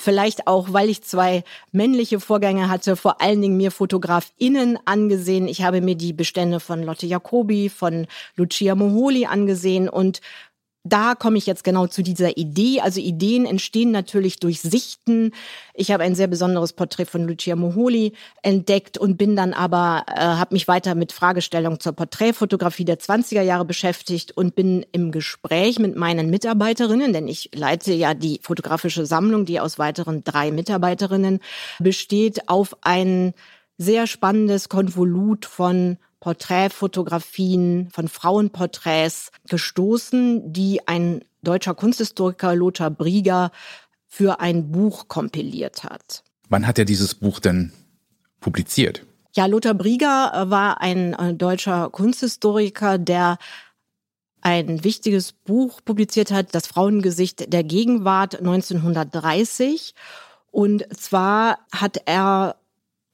Vielleicht 0.00 0.46
auch, 0.46 0.72
weil 0.72 0.88
ich 0.90 1.02
zwei 1.02 1.42
männliche 1.72 2.20
Vorgänge 2.20 2.68
hatte, 2.68 2.94
vor 2.94 3.20
allen 3.20 3.42
Dingen 3.42 3.56
mir 3.56 3.72
FotografInnen 3.72 4.78
angesehen. 4.84 5.48
Ich 5.48 5.62
habe 5.62 5.80
mir 5.80 5.96
die 5.96 6.12
Bestände 6.12 6.60
von 6.60 6.84
Lotte 6.84 7.06
Jacobi, 7.06 7.68
von 7.68 8.06
Lucia 8.36 8.76
Moholi 8.76 9.26
angesehen 9.26 9.88
und 9.88 10.20
da 10.84 11.14
komme 11.14 11.38
ich 11.38 11.46
jetzt 11.46 11.64
genau 11.64 11.86
zu 11.86 12.02
dieser 12.02 12.36
Idee. 12.36 12.80
Also 12.80 13.00
Ideen 13.00 13.46
entstehen 13.46 13.90
natürlich 13.90 14.38
durch 14.38 14.60
Sichten. 14.60 15.32
Ich 15.74 15.90
habe 15.90 16.04
ein 16.04 16.14
sehr 16.14 16.28
besonderes 16.28 16.72
Porträt 16.72 17.06
von 17.06 17.26
Lucia 17.26 17.56
Moholi 17.56 18.12
entdeckt 18.42 18.96
und 18.96 19.16
bin 19.16 19.36
dann 19.36 19.52
aber, 19.52 20.04
äh, 20.08 20.20
habe 20.20 20.54
mich 20.54 20.68
weiter 20.68 20.94
mit 20.94 21.12
Fragestellungen 21.12 21.80
zur 21.80 21.92
Porträtfotografie 21.92 22.84
der 22.84 22.98
20er 22.98 23.42
Jahre 23.42 23.64
beschäftigt 23.64 24.36
und 24.36 24.54
bin 24.54 24.86
im 24.92 25.10
Gespräch 25.10 25.78
mit 25.78 25.96
meinen 25.96 26.30
Mitarbeiterinnen, 26.30 27.12
denn 27.12 27.28
ich 27.28 27.50
leite 27.54 27.92
ja 27.92 28.14
die 28.14 28.40
fotografische 28.42 29.04
Sammlung, 29.04 29.44
die 29.44 29.60
aus 29.60 29.78
weiteren 29.78 30.24
drei 30.24 30.50
Mitarbeiterinnen 30.50 31.40
besteht, 31.78 32.48
auf 32.48 32.76
ein 32.82 33.34
sehr 33.78 34.06
spannendes 34.06 34.68
Konvolut 34.68 35.44
von 35.44 35.98
Porträtfotografien 36.20 37.88
von 37.92 38.08
Frauenporträts 38.08 39.30
gestoßen, 39.48 40.52
die 40.52 40.86
ein 40.86 41.24
deutscher 41.42 41.74
Kunsthistoriker 41.74 42.54
Lothar 42.54 42.90
Brieger 42.90 43.50
für 44.06 44.40
ein 44.40 44.72
Buch 44.72 45.08
kompiliert 45.08 45.84
hat. 45.84 46.24
Wann 46.48 46.66
hat 46.66 46.78
er 46.78 46.84
dieses 46.84 47.14
Buch 47.14 47.40
denn 47.40 47.72
publiziert? 48.40 49.06
Ja, 49.36 49.46
Lothar 49.46 49.74
Brieger 49.74 50.32
äh, 50.34 50.50
war 50.50 50.80
ein 50.80 51.12
äh, 51.12 51.34
deutscher 51.34 51.90
Kunsthistoriker, 51.90 52.98
der 52.98 53.38
ein 54.40 54.82
wichtiges 54.84 55.32
Buch 55.32 55.80
publiziert 55.84 56.30
hat, 56.30 56.54
Das 56.54 56.66
Frauengesicht 56.66 57.52
der 57.52 57.64
Gegenwart 57.64 58.38
1930. 58.38 59.94
Und 60.50 60.86
zwar 60.96 61.58
hat 61.72 62.02
er 62.06 62.56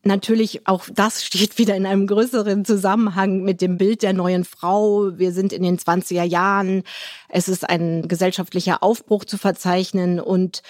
Natürlich, 0.07 0.67
auch 0.67 0.85
das 0.93 1.25
steht 1.25 1.57
wieder 1.57 1.75
in 1.75 1.87
einem 1.87 2.07
größeren 2.07 2.67
Zusammenhang 2.67 3.43
mit 3.43 3.63
dem 3.63 3.79
Bild 3.79 4.03
der 4.03 4.13
neuen 4.13 4.45
Frau. 4.45 5.17
Wir 5.19 5.33
sind 5.33 5.53
in 5.55 5.63
den 5.63 5.79
20er 5.79 6.25
Jahren. 6.25 6.83
Es 7.31 7.49
ist 7.49 7.67
ein 7.69 8.07
gesellschaftlicher 8.07 8.83
Aufbruch 8.83 9.25
zu 9.25 9.39
verzeichnen 9.39 10.21
und 10.21 10.63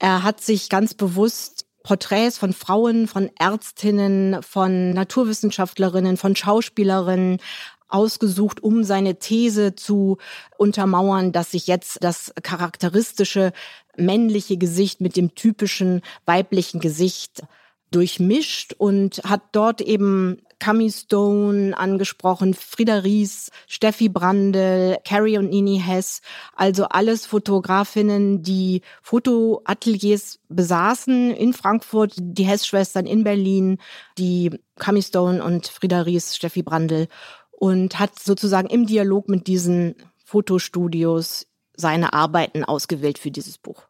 er 0.00 0.24
hat 0.24 0.40
sich 0.40 0.68
ganz 0.68 0.94
bewusst 0.94 1.66
Porträts 1.84 2.36
von 2.36 2.52
Frauen, 2.52 3.06
von 3.06 3.30
Ärztinnen, 3.38 4.42
von 4.42 4.90
Naturwissenschaftlerinnen, 4.90 6.16
von 6.16 6.34
Schauspielerinnen 6.34 7.38
ausgesucht, 7.86 8.60
um 8.60 8.82
seine 8.82 9.20
These 9.20 9.76
zu 9.76 10.18
untermauern, 10.58 11.30
dass 11.30 11.52
sich 11.52 11.68
jetzt 11.68 12.02
das 12.02 12.32
charakteristische 12.42 13.52
männliche 13.96 14.56
Gesicht 14.56 15.00
mit 15.00 15.16
dem 15.16 15.34
typischen 15.34 16.02
weiblichen 16.26 16.80
Gesicht 16.80 17.42
durchmischt 17.90 18.74
und 18.78 19.20
hat 19.24 19.42
dort 19.52 19.80
eben 19.80 20.42
Cami 20.60 20.90
Stone 20.90 21.76
angesprochen, 21.76 22.54
Frieda 22.54 22.98
Ries, 22.98 23.50
Steffi 23.66 24.08
Brandl, 24.08 24.98
Carrie 25.04 25.38
und 25.38 25.48
Nini 25.48 25.80
Hess, 25.80 26.20
also 26.54 26.84
alles 26.84 27.26
Fotografinnen, 27.26 28.42
die 28.42 28.82
Fotoateliers 29.02 30.38
besaßen 30.48 31.32
in 31.32 31.54
Frankfurt, 31.54 32.14
die 32.18 32.44
Hess-Schwestern 32.44 33.06
in 33.06 33.24
Berlin, 33.24 33.78
die 34.18 34.50
Cami 34.78 35.02
Stone 35.02 35.42
und 35.42 35.66
Frieda 35.66 36.02
Ries, 36.02 36.36
Steffi 36.36 36.62
Brandl 36.62 37.08
und 37.50 37.98
hat 37.98 38.18
sozusagen 38.18 38.68
im 38.68 38.86
Dialog 38.86 39.28
mit 39.28 39.46
diesen 39.46 39.94
Fotostudios 40.24 41.46
seine 41.74 42.12
Arbeiten 42.12 42.64
ausgewählt 42.64 43.18
für 43.18 43.30
dieses 43.30 43.58
Buch. 43.58 43.89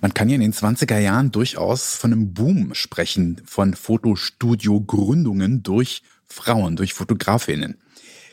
Man 0.00 0.14
kann 0.14 0.28
ja 0.28 0.34
in 0.34 0.40
den 0.40 0.52
20er 0.52 0.98
Jahren 0.98 1.30
durchaus 1.30 1.94
von 1.94 2.12
einem 2.12 2.34
Boom 2.34 2.74
sprechen, 2.74 3.40
von 3.44 3.74
Fotostudio-Gründungen 3.74 5.62
durch 5.62 6.02
Frauen, 6.26 6.76
durch 6.76 6.94
Fotografinnen. 6.94 7.78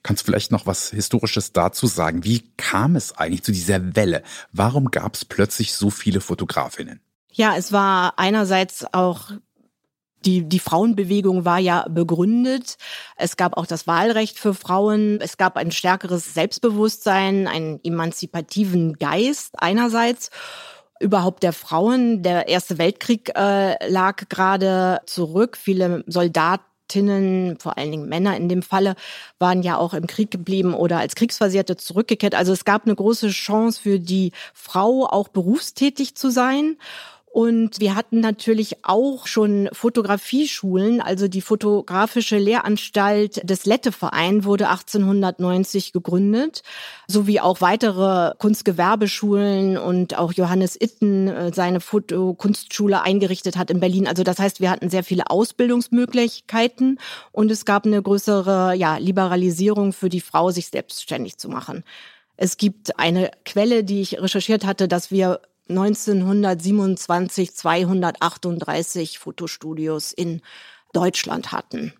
Kannst 0.04 0.22
du 0.22 0.26
vielleicht 0.26 0.52
noch 0.52 0.68
was 0.68 0.92
Historisches 0.92 1.52
dazu 1.52 1.88
sagen? 1.88 2.24
Wie 2.24 2.52
kam 2.58 2.96
es 2.96 3.14
eigentlich 3.14 3.44
zu 3.44 3.52
dieser 3.52 3.96
Welle? 3.96 4.22
Warum 4.52 4.92
gab 4.92 5.16
es 5.16 5.26
plötzlich 5.26 5.74
so 5.74 5.90
viele 5.90 6.22
Fotografinnen? 6.22 7.00
Ja, 7.32 7.56
es 7.58 7.72
war 7.72 8.20
einerseits 8.20 8.86
auch 8.94 9.32
die, 10.26 10.48
die 10.48 10.60
Frauenbewegung 10.60 11.46
war 11.46 11.60
ja 11.60 11.86
begründet. 11.90 12.78
Es 13.16 13.38
gab 13.38 13.58
auch 13.58 13.66
das 13.66 13.88
Wahlrecht 13.88 14.40
für 14.40 14.54
Frauen. 14.54 15.20
Es 15.22 15.38
gab 15.38 15.56
ein 15.56 15.72
stärkeres 15.72 16.34
Selbstbewusstsein, 16.34 17.48
einen 17.48 17.80
emanzipativen 17.84 18.94
Geist 18.94 19.54
einerseits 19.58 20.32
überhaupt 21.00 21.44
der 21.44 21.54
Frauen. 21.54 22.24
Der 22.24 22.48
Erste 22.48 22.78
Weltkrieg 22.78 23.32
äh, 23.36 23.88
lag 23.90 24.28
gerade 24.30 25.02
zurück. 25.06 25.58
Viele 25.58 26.04
Soldatinnen, 26.08 27.58
vor 27.60 27.78
allen 27.78 27.92
Dingen 27.92 28.10
Männer 28.10 28.38
in 28.38 28.50
dem 28.50 28.62
Falle, 28.62 28.96
waren 29.40 29.64
ja 29.64 29.78
auch 29.78 29.94
im 29.94 30.08
Krieg 30.08 30.32
geblieben 30.32 30.74
oder 30.74 31.00
als 31.00 31.16
Kriegsversehrte 31.16 31.78
zurückgekehrt. 31.78 32.36
Also 32.36 32.54
es 32.54 32.66
gab 32.66 32.86
eine 32.86 32.96
große 32.96 33.30
Chance 33.30 33.82
für 33.82 34.00
die 34.00 34.32
Frau, 34.54 35.06
auch 35.06 35.28
berufstätig 35.28 36.16
zu 36.16 36.30
sein. 36.30 36.78
Und 37.36 37.82
wir 37.82 37.96
hatten 37.96 38.22
natürlich 38.22 38.86
auch 38.86 39.28
schon 39.28 39.68
Fotografieschulen, 39.74 41.02
also 41.02 41.28
die 41.28 41.42
fotografische 41.42 42.38
Lehranstalt 42.38 43.42
des 43.44 43.66
Lette-Verein 43.66 44.46
wurde 44.46 44.70
1890 44.70 45.92
gegründet, 45.92 46.64
sowie 47.10 47.42
auch 47.42 47.60
weitere 47.60 48.34
Kunstgewerbeschulen 48.38 49.78
und 49.78 50.18
auch 50.18 50.32
Johannes 50.32 50.78
Itten 50.80 51.28
äh, 51.28 51.52
seine 51.54 51.82
Fotokunstschule 51.82 53.02
eingerichtet 53.02 53.58
hat 53.58 53.70
in 53.70 53.82
Berlin. 53.82 54.08
Also 54.08 54.24
das 54.24 54.40
heißt, 54.40 54.62
wir 54.62 54.72
hatten 54.72 54.90
sehr 54.90 55.04
viele 55.04 55.30
Ausbildungsmöglichkeiten 55.30 57.00
und 57.34 57.52
es 57.52 57.66
gab 57.66 57.86
eine 57.86 58.02
größere 58.02 58.76
ja, 58.76 58.96
Liberalisierung 58.96 59.92
für 59.92 60.08
die 60.08 60.22
Frau, 60.22 60.52
sich 60.52 60.68
selbstständig 60.68 61.38
zu 61.38 61.50
machen. 61.50 61.84
Es 62.38 62.56
gibt 62.56 62.98
eine 62.98 63.32
Quelle, 63.44 63.84
die 63.84 64.00
ich 64.00 64.22
recherchiert 64.22 64.66
hatte, 64.66 64.88
dass 64.88 65.12
wir 65.12 65.42
1927 65.70 67.56
238 67.56 69.20
Fotostudios 69.20 70.14
in 70.14 70.42
Deutschland 70.94 71.52
hatten. 71.52 71.94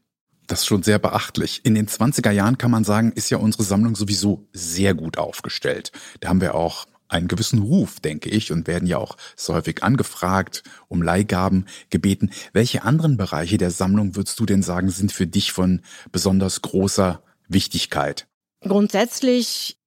Das 0.48 0.60
ist 0.60 0.68
schon 0.68 0.84
sehr 0.84 1.00
beachtlich. 1.00 1.62
In 1.64 1.74
den 1.74 1.88
20er 1.88 2.32
Jahren 2.32 2.58
kann 2.58 2.72
man 2.72 2.84
sagen, 2.84 3.12
ist 3.14 3.32
ja 3.32 3.38
unsere 3.38 3.64
Sammlung 3.64 3.96
sowieso 3.96 4.48
sehr 4.54 4.94
gut 4.94 5.18
aufgestellt. 5.18 5.92
Da 6.20 6.30
haben 6.30 6.42
wir 6.42 6.54
auch 6.54 6.86
einen 7.08 7.28
gewissen 7.28 7.60
Ruf, 7.60 8.00
denke 8.00 8.30
ich, 8.30 8.52
und 8.52 8.68
werden 8.68 8.88
ja 8.88 8.98
auch 8.98 9.18
so 9.36 9.54
häufig 9.54 9.84
angefragt, 9.84 10.64
um 10.88 11.02
Leihgaben 11.02 11.66
gebeten. 11.90 12.32
Welche 12.54 12.84
anderen 12.84 13.18
Bereiche 13.18 13.58
der 13.58 13.72
Sammlung 13.72 14.16
würdest 14.16 14.40
du 14.40 14.46
denn 14.46 14.64
sagen, 14.64 14.90
sind 14.90 15.12
für 15.12 15.28
dich 15.28 15.52
von 15.52 15.82
besonders 16.12 16.62
großer 16.62 17.22
Wichtigkeit? 17.48 18.28
Grundsätzlich 18.62 19.78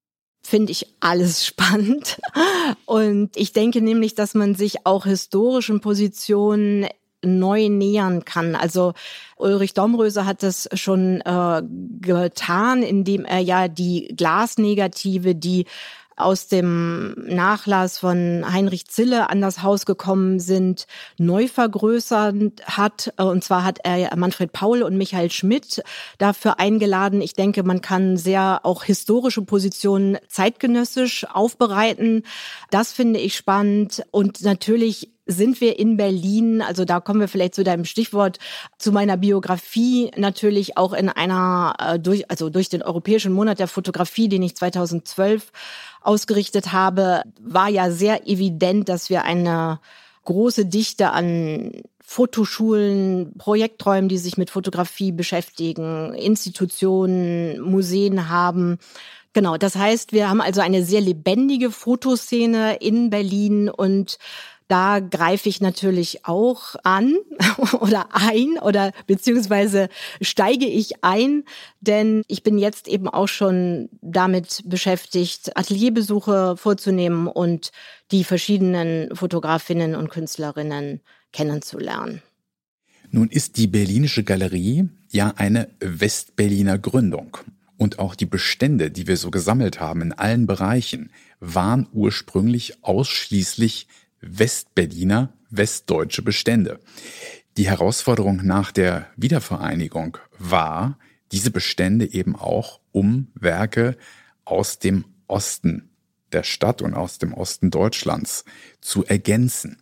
finde 0.43 0.73
ich 0.73 0.87
alles 1.01 1.47
spannend. 1.47 2.21
Und 2.85 3.37
ich 3.37 3.53
denke 3.53 3.81
nämlich, 3.81 4.15
dass 4.15 4.35
man 4.35 4.55
sich 4.55 4.87
auch 4.87 5.05
historischen 5.05 5.81
Positionen 5.81 6.87
neu 7.23 7.69
nähern 7.69 8.25
kann. 8.25 8.55
Also 8.55 8.93
Ulrich 9.37 9.75
Domröse 9.75 10.25
hat 10.25 10.43
das 10.43 10.69
schon 10.75 11.21
äh, 11.23 11.63
getan, 12.01 12.83
indem 12.83 13.25
er 13.25 13.41
ja 13.41 13.67
die 13.67 14.15
Glasnegative, 14.17 15.35
die 15.35 15.67
aus 16.21 16.49
dem 16.49 17.15
Nachlass 17.27 17.99
von 17.99 18.45
Heinrich 18.51 18.87
Zille 18.87 19.31
an 19.31 19.41
das 19.41 19.63
Haus 19.63 19.87
gekommen 19.87 20.41
sind, 20.41 20.87
neu 21.19 21.49
vergrößert 21.49 22.35
hat. 22.65 23.13
Und 23.17 23.45
zwar 23.45 23.65
hat 23.65 23.79
er 23.85 24.17
Manfred 24.17 24.53
Paul 24.53 24.83
und 24.83 24.97
Michael 24.97 25.31
Schmidt 25.31 25.83
dafür 26.19 26.59
eingeladen. 26.59 27.23
Ich 27.23 27.35
denke, 27.35 27.63
man 27.63 27.81
kann 27.81 28.17
sehr 28.17 28.61
auch 28.65 28.85
historische 28.85 29.43
Positionen 29.43 30.19
zeitgenössisch 30.29 31.27
aufbereiten. 31.31 32.25
Das 32.71 32.93
finde 32.93 33.21
ich 33.21 33.37
spannend. 33.37 34.05
Und 34.11 34.43
natürlich 34.43 35.11
sind 35.29 35.61
wir 35.61 35.79
in 35.79 35.97
Berlin, 35.97 36.63
also 36.63 36.85
da 36.85 37.01
kommen 37.01 37.21
wir 37.21 37.29
vielleicht 37.29 37.55
zu 37.55 37.63
deinem 37.63 37.85
Stichwort, 37.85 38.39
zu 38.79 38.91
meiner 38.91 39.19
Biografie 39.19 40.11
natürlich 40.17 40.79
auch 40.79 40.95
in 40.95 41.11
einer, 41.11 41.75
äh, 41.79 41.99
durch, 41.99 42.31
also 42.31 42.49
durch 42.49 42.71
den 42.71 42.83
Europäischen 42.83 43.33
Monat 43.33 43.59
der 43.59 43.69
Fotografie, 43.69 44.29
den 44.29 44.43
ich 44.43 44.57
2012 44.57 45.53
ausgerichtet 46.01 46.73
habe, 46.73 47.23
war 47.41 47.69
ja 47.69 47.91
sehr 47.91 48.27
evident, 48.27 48.89
dass 48.89 49.11
wir 49.11 49.25
eine 49.25 49.81
große 50.25 50.65
Dichte 50.65 51.11
an 51.11 51.73
Fotoschulen, 52.03 53.35
Projekträumen, 53.37 54.09
die 54.09 54.17
sich 54.17 54.39
mit 54.39 54.49
Fotografie 54.49 55.13
beschäftigen, 55.13 56.15
Institutionen, 56.15 57.61
Museen 57.61 58.31
haben. 58.31 58.79
Genau, 59.35 59.59
das 59.59 59.77
heißt, 59.77 60.13
wir 60.13 60.31
haben 60.31 60.41
also 60.41 60.63
eine 60.63 60.83
sehr 60.85 61.03
lebendige 61.03 61.71
Fotoszene 61.71 62.77
in 62.77 63.11
Berlin 63.11 63.69
und 63.69 64.19
da 64.69 65.01
greife 65.01 65.49
ich 65.49 65.61
natürlich 65.61 66.27
auch 66.27 66.77
an 66.85 67.17
oder 67.81 68.09
ein 68.13 68.59
oder 68.61 68.93
beziehungsweise 69.07 69.89
steige 70.21 70.67
ich 70.67 71.03
ein, 71.03 71.45
denn 71.81 72.23
ich 72.29 72.43
bin 72.43 72.59
jetzt 72.59 72.87
eben 72.87 73.09
auch 73.09 73.29
schon 73.29 73.89
damit 74.03 74.63
beschäftigt, 74.67 75.57
Atelierbesuche 75.57 76.57
vorzunehmen 76.57 77.27
und 77.27 77.73
die 78.13 78.25
verschiedenen 78.25 79.15
Fotografinnen 79.17 79.95
und 79.95 80.11
Künstlerinnen 80.11 81.01
kennenzulernen. 81.33 82.23
Nun 83.11 83.31
ist 83.31 83.57
die 83.57 83.67
Berlinische 83.67 84.23
Galerie 84.23 84.89
ja 85.11 85.33
eine 85.37 85.69
Westberliner 85.81 86.79
Gründung. 86.79 87.39
Und 87.79 88.01
auch 88.01 88.17
die 88.17 88.27
Bestände, 88.27 88.91
die 88.91 89.07
wir 89.07 89.17
so 89.17 89.31
gesammelt 89.31 89.79
haben 89.79 90.03
in 90.03 90.13
allen 90.13 90.47
Bereichen, 90.47 91.11
waren 91.39 91.87
ursprünglich 91.93 92.83
ausschließlich 92.83 93.87
Westberliner, 94.21 95.33
westdeutsche 95.51 96.23
Bestände. 96.23 96.81
Die 97.57 97.69
Herausforderung 97.69 98.45
nach 98.45 98.73
der 98.73 99.09
Wiedervereinigung 99.17 100.19
war, 100.39 100.99
diese 101.33 101.51
Bestände 101.51 102.13
eben 102.13 102.37
auch 102.37 102.81
um 102.93 103.29
Werke 103.35 103.97
aus 104.45 104.79
dem 104.79 105.05
Osten 105.27 105.91
der 106.33 106.43
Stadt 106.43 106.83
und 106.83 106.95
aus 106.95 107.19
dem 107.19 107.33
Osten 107.33 107.71
Deutschlands 107.71 108.45
zu 108.81 109.05
ergänzen. 109.05 109.79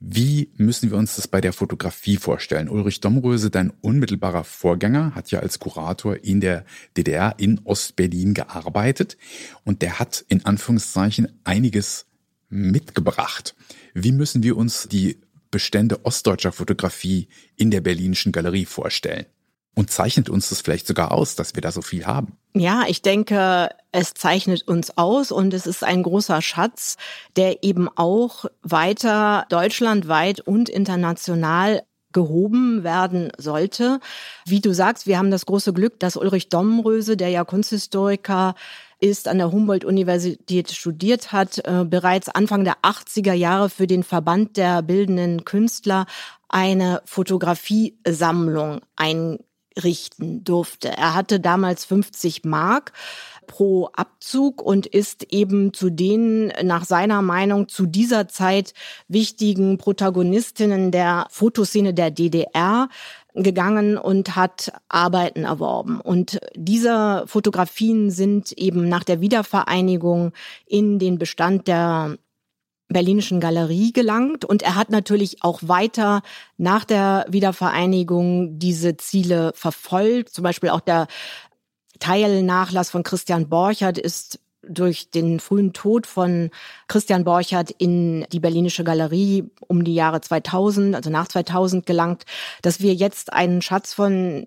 Wie 0.00 0.50
müssen 0.56 0.90
wir 0.90 0.96
uns 0.96 1.16
das 1.16 1.28
bei 1.28 1.40
der 1.40 1.52
Fotografie 1.52 2.16
vorstellen? 2.16 2.68
Ulrich 2.68 3.00
Domröse, 3.00 3.50
dein 3.50 3.70
unmittelbarer 3.80 4.44
Vorgänger, 4.44 5.14
hat 5.14 5.30
ja 5.30 5.40
als 5.40 5.58
Kurator 5.58 6.16
in 6.24 6.40
der 6.40 6.64
DDR 6.96 7.34
in 7.38 7.60
Ostberlin 7.64 8.34
gearbeitet 8.34 9.16
und 9.64 9.82
der 9.82 9.98
hat 9.98 10.24
in 10.28 10.44
Anführungszeichen 10.44 11.38
einiges 11.44 12.06
mitgebracht. 12.50 13.54
Wie 13.94 14.12
müssen 14.12 14.42
wir 14.42 14.56
uns 14.56 14.88
die 14.88 15.18
Bestände 15.50 16.04
ostdeutscher 16.04 16.52
Fotografie 16.52 17.28
in 17.56 17.70
der 17.70 17.80
Berlinischen 17.80 18.32
Galerie 18.32 18.66
vorstellen? 18.66 19.26
Und 19.74 19.90
zeichnet 19.90 20.28
uns 20.28 20.48
das 20.48 20.60
vielleicht 20.60 20.86
sogar 20.86 21.12
aus, 21.12 21.36
dass 21.36 21.54
wir 21.54 21.62
da 21.62 21.70
so 21.70 21.80
viel 21.80 22.04
haben? 22.04 22.36
Ja, 22.54 22.84
ich 22.88 23.02
denke, 23.02 23.70
es 23.92 24.14
zeichnet 24.14 24.66
uns 24.66 24.98
aus 24.98 25.30
und 25.30 25.54
es 25.54 25.66
ist 25.66 25.84
ein 25.84 26.02
großer 26.02 26.42
Schatz, 26.42 26.96
der 27.36 27.62
eben 27.62 27.88
auch 27.88 28.46
weiter 28.62 29.46
deutschlandweit 29.48 30.40
und 30.40 30.68
international 30.68 31.82
gehoben 32.12 32.82
werden 32.82 33.30
sollte. 33.38 34.00
Wie 34.44 34.60
du 34.60 34.74
sagst, 34.74 35.06
wir 35.06 35.18
haben 35.18 35.30
das 35.30 35.46
große 35.46 35.72
Glück, 35.72 36.00
dass 36.00 36.16
Ulrich 36.16 36.48
Domröse, 36.48 37.16
der 37.16 37.28
ja 37.28 37.44
Kunsthistoriker 37.44 38.56
ist, 39.00 39.28
an 39.28 39.38
der 39.38 39.52
Humboldt-Universität 39.52 40.70
studiert 40.70 41.32
hat, 41.32 41.58
äh, 41.64 41.84
bereits 41.84 42.28
Anfang 42.28 42.64
der 42.64 42.76
80er 42.82 43.32
Jahre 43.32 43.70
für 43.70 43.86
den 43.86 44.02
Verband 44.02 44.56
der 44.56 44.82
bildenden 44.82 45.44
Künstler 45.44 46.06
eine 46.48 47.00
Fotografiesammlung 47.04 48.80
einrichten 48.96 50.44
durfte. 50.44 50.88
Er 50.88 51.14
hatte 51.14 51.40
damals 51.40 51.84
50 51.84 52.44
Mark 52.44 52.92
pro 53.46 53.88
Abzug 53.94 54.62
und 54.62 54.86
ist 54.86 55.32
eben 55.32 55.72
zu 55.72 55.90
den 55.90 56.52
nach 56.62 56.84
seiner 56.84 57.20
Meinung 57.20 57.68
zu 57.68 57.86
dieser 57.86 58.28
Zeit 58.28 58.74
wichtigen 59.08 59.76
Protagonistinnen 59.76 60.92
der 60.92 61.26
Fotoszene 61.30 61.92
der 61.92 62.12
DDR 62.12 62.88
gegangen 63.34 63.96
und 63.96 64.36
hat 64.36 64.72
Arbeiten 64.88 65.44
erworben. 65.44 66.00
Und 66.00 66.40
diese 66.54 67.24
Fotografien 67.26 68.10
sind 68.10 68.52
eben 68.52 68.88
nach 68.88 69.04
der 69.04 69.20
Wiedervereinigung 69.20 70.32
in 70.66 70.98
den 70.98 71.18
Bestand 71.18 71.68
der 71.68 72.16
Berlinischen 72.88 73.38
Galerie 73.38 73.92
gelangt 73.92 74.44
und 74.44 74.62
er 74.62 74.74
hat 74.74 74.90
natürlich 74.90 75.44
auch 75.44 75.60
weiter 75.62 76.22
nach 76.56 76.84
der 76.84 77.24
Wiedervereinigung 77.28 78.58
diese 78.58 78.96
Ziele 78.96 79.52
verfolgt. 79.54 80.30
Zum 80.30 80.42
Beispiel 80.42 80.70
auch 80.70 80.80
der 80.80 81.06
Teilnachlass 82.00 82.90
von 82.90 83.04
Christian 83.04 83.48
Borchert 83.48 83.96
ist 83.96 84.40
durch 84.70 85.10
den 85.10 85.40
frühen 85.40 85.72
Tod 85.72 86.06
von 86.06 86.50
Christian 86.88 87.24
Borchert 87.24 87.70
in 87.70 88.26
die 88.32 88.40
Berlinische 88.40 88.84
Galerie 88.84 89.50
um 89.68 89.84
die 89.84 89.94
Jahre 89.94 90.20
2000, 90.20 90.94
also 90.94 91.10
nach 91.10 91.28
2000 91.28 91.86
gelangt, 91.86 92.24
dass 92.62 92.80
wir 92.80 92.94
jetzt 92.94 93.32
einen 93.32 93.62
Schatz 93.62 93.92
von 93.92 94.46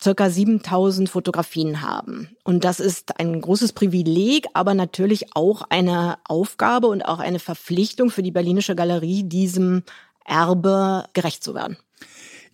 circa 0.00 0.30
7000 0.30 1.08
Fotografien 1.08 1.82
haben. 1.82 2.36
Und 2.44 2.64
das 2.64 2.80
ist 2.80 3.18
ein 3.18 3.40
großes 3.40 3.72
Privileg, 3.72 4.46
aber 4.54 4.74
natürlich 4.74 5.34
auch 5.34 5.62
eine 5.68 6.18
Aufgabe 6.24 6.86
und 6.86 7.02
auch 7.02 7.18
eine 7.18 7.40
Verpflichtung 7.40 8.10
für 8.10 8.22
die 8.22 8.30
Berlinische 8.30 8.76
Galerie, 8.76 9.24
diesem 9.24 9.82
Erbe 10.24 11.04
gerecht 11.14 11.42
zu 11.42 11.54
werden. 11.54 11.78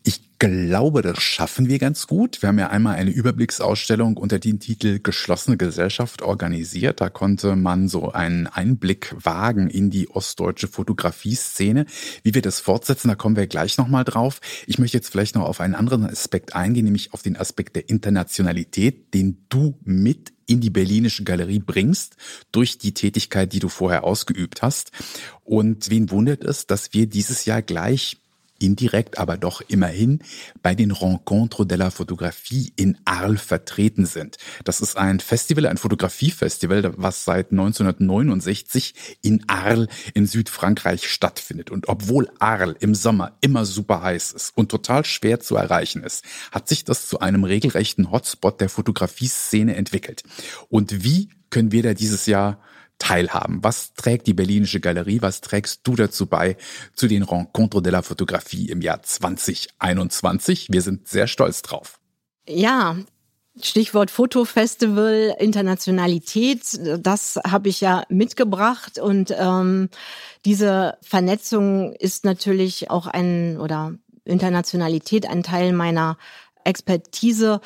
Ich 0.06 0.38
glaube, 0.38 1.00
das 1.00 1.22
schaffen 1.22 1.66
wir 1.70 1.78
ganz 1.78 2.06
gut. 2.06 2.42
Wir 2.42 2.50
haben 2.50 2.58
ja 2.58 2.68
einmal 2.68 2.96
eine 2.96 3.10
Überblicksausstellung 3.10 4.18
unter 4.18 4.38
dem 4.38 4.60
Titel 4.60 4.98
Geschlossene 5.02 5.56
Gesellschaft 5.56 6.20
organisiert. 6.20 7.00
Da 7.00 7.08
konnte 7.08 7.56
man 7.56 7.88
so 7.88 8.12
einen 8.12 8.46
Einblick 8.46 9.14
wagen 9.18 9.70
in 9.70 9.88
die 9.88 10.10
ostdeutsche 10.10 10.68
Fotografieszene. 10.68 11.86
Wie 12.22 12.34
wir 12.34 12.42
das 12.42 12.60
fortsetzen, 12.60 13.08
da 13.08 13.14
kommen 13.14 13.36
wir 13.36 13.46
gleich 13.46 13.78
nochmal 13.78 14.04
drauf. 14.04 14.42
Ich 14.66 14.78
möchte 14.78 14.98
jetzt 14.98 15.08
vielleicht 15.08 15.36
noch 15.36 15.44
auf 15.44 15.62
einen 15.62 15.74
anderen 15.74 16.04
Aspekt 16.04 16.54
eingehen, 16.54 16.84
nämlich 16.84 17.14
auf 17.14 17.22
den 17.22 17.38
Aspekt 17.38 17.74
der 17.74 17.88
Internationalität, 17.88 19.14
den 19.14 19.46
du 19.48 19.78
mit 19.84 20.34
in 20.46 20.60
die 20.60 20.68
Berlinische 20.68 21.24
Galerie 21.24 21.60
bringst 21.60 22.16
durch 22.52 22.76
die 22.76 22.92
Tätigkeit, 22.92 23.54
die 23.54 23.60
du 23.60 23.70
vorher 23.70 24.04
ausgeübt 24.04 24.60
hast. 24.60 24.90
Und 25.42 25.88
wen 25.88 26.10
wundert 26.10 26.44
es, 26.44 26.66
dass 26.66 26.92
wir 26.92 27.06
dieses 27.06 27.46
Jahr 27.46 27.62
gleich 27.62 28.18
indirekt, 28.64 29.18
aber 29.18 29.36
doch 29.36 29.60
immerhin 29.68 30.20
bei 30.62 30.74
den 30.74 30.90
Rencontres 30.90 31.68
de 31.68 31.76
la 31.76 31.90
Photographie 31.90 32.72
in 32.76 32.96
Arles 33.04 33.42
vertreten 33.42 34.06
sind. 34.06 34.38
Das 34.64 34.80
ist 34.80 34.96
ein 34.96 35.20
Festival, 35.20 35.66
ein 35.66 35.76
Fotografiefestival, 35.76 36.94
was 36.96 37.24
seit 37.24 37.50
1969 37.50 39.18
in 39.22 39.44
Arles 39.48 39.88
in 40.14 40.26
Südfrankreich 40.26 41.08
stattfindet. 41.08 41.70
Und 41.70 41.88
obwohl 41.88 42.28
Arles 42.38 42.76
im 42.80 42.94
Sommer 42.94 43.36
immer 43.40 43.64
super 43.64 44.02
heiß 44.02 44.32
ist 44.32 44.56
und 44.56 44.70
total 44.70 45.04
schwer 45.04 45.40
zu 45.40 45.56
erreichen 45.56 46.02
ist, 46.02 46.24
hat 46.50 46.68
sich 46.68 46.84
das 46.84 47.08
zu 47.08 47.20
einem 47.20 47.44
regelrechten 47.44 48.10
Hotspot 48.10 48.60
der 48.60 48.68
Fotografieszene 48.68 49.76
entwickelt. 49.76 50.22
Und 50.68 51.04
wie 51.04 51.28
können 51.50 51.72
wir 51.72 51.82
da 51.82 51.94
dieses 51.94 52.26
Jahr 52.26 52.58
teilhaben. 52.98 53.62
Was 53.62 53.94
trägt 53.94 54.26
die 54.26 54.34
Berlinische 54.34 54.80
Galerie? 54.80 55.22
Was 55.22 55.40
trägst 55.40 55.80
du 55.84 55.94
dazu 55.94 56.26
bei 56.26 56.56
zu 56.94 57.06
den 57.06 57.22
Rencontres 57.22 57.82
de 57.82 57.92
la 57.92 58.02
Photographie 58.02 58.70
im 58.70 58.80
Jahr 58.80 59.02
2021? 59.02 60.68
Wir 60.70 60.82
sind 60.82 61.08
sehr 61.08 61.26
stolz 61.26 61.62
drauf. 61.62 61.98
Ja, 62.46 62.96
Stichwort 63.60 64.10
Fotofestival, 64.10 65.36
Internationalität, 65.38 66.78
das 66.98 67.38
habe 67.46 67.68
ich 67.68 67.80
ja 67.80 68.02
mitgebracht 68.08 68.98
und 68.98 69.32
ähm, 69.38 69.90
diese 70.44 70.98
Vernetzung 71.02 71.92
ist 71.92 72.24
natürlich 72.24 72.90
auch 72.90 73.06
ein 73.06 73.58
oder 73.60 73.94
Internationalität 74.24 75.28
ein 75.28 75.42
Teil 75.42 75.72
meiner 75.72 76.18
Expertise. 76.64 77.60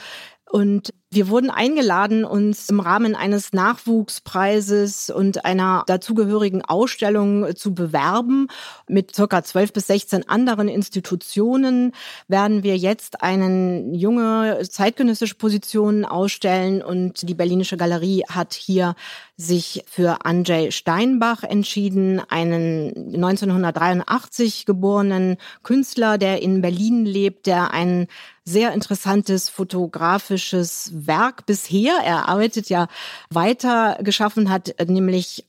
Und 0.50 0.92
Wir 1.10 1.28
wurden 1.30 1.48
eingeladen, 1.48 2.26
uns 2.26 2.68
im 2.68 2.80
Rahmen 2.80 3.14
eines 3.14 3.54
Nachwuchspreises 3.54 5.08
und 5.08 5.46
einer 5.46 5.84
dazugehörigen 5.86 6.62
Ausstellung 6.62 7.56
zu 7.56 7.72
bewerben. 7.72 8.48
Mit 8.88 9.16
circa 9.16 9.42
12 9.42 9.72
bis 9.72 9.86
16 9.86 10.28
anderen 10.28 10.68
Institutionen 10.68 11.92
werden 12.28 12.62
wir 12.62 12.76
jetzt 12.76 13.22
einen 13.22 13.94
junge 13.94 14.60
zeitgenössische 14.68 15.36
Positionen 15.36 16.04
ausstellen 16.04 16.82
und 16.82 17.26
die 17.26 17.34
Berlinische 17.34 17.78
Galerie 17.78 18.24
hat 18.28 18.52
hier 18.52 18.94
sich 19.38 19.84
für 19.86 20.26
Andrzej 20.26 20.72
Steinbach 20.72 21.42
entschieden, 21.42 22.20
einen 22.28 23.14
1983 23.14 24.66
geborenen 24.66 25.38
Künstler, 25.62 26.18
der 26.18 26.42
in 26.42 26.60
Berlin 26.60 27.06
lebt, 27.06 27.46
der 27.46 27.70
ein 27.70 28.08
sehr 28.48 28.72
interessantes 28.72 29.48
fotografisches 29.48 30.90
Werk 30.94 31.46
bisher, 31.46 31.98
er 32.04 32.28
arbeitet 32.28 32.68
ja 32.68 32.88
weiter 33.30 33.98
geschaffen 34.02 34.50
hat, 34.50 34.74
nämlich 34.86 35.44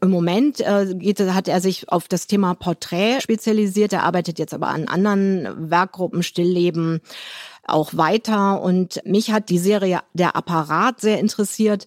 im 0.00 0.10
Moment 0.10 0.60
äh, 0.60 0.94
geht, 0.94 1.20
hat 1.20 1.48
er 1.48 1.60
sich 1.60 1.88
auf 1.88 2.08
das 2.08 2.26
Thema 2.26 2.54
Porträt 2.54 3.20
spezialisiert. 3.20 3.92
Er 3.92 4.04
arbeitet 4.04 4.38
jetzt 4.38 4.54
aber 4.54 4.68
an 4.68 4.86
anderen 4.86 5.70
Werkgruppen, 5.70 6.22
Stillleben, 6.22 7.00
auch 7.64 7.94
weiter. 7.94 8.62
Und 8.62 9.00
mich 9.04 9.32
hat 9.32 9.50
die 9.50 9.58
Serie 9.58 10.00
Der 10.14 10.36
Apparat 10.36 11.00
sehr 11.00 11.18
interessiert 11.18 11.86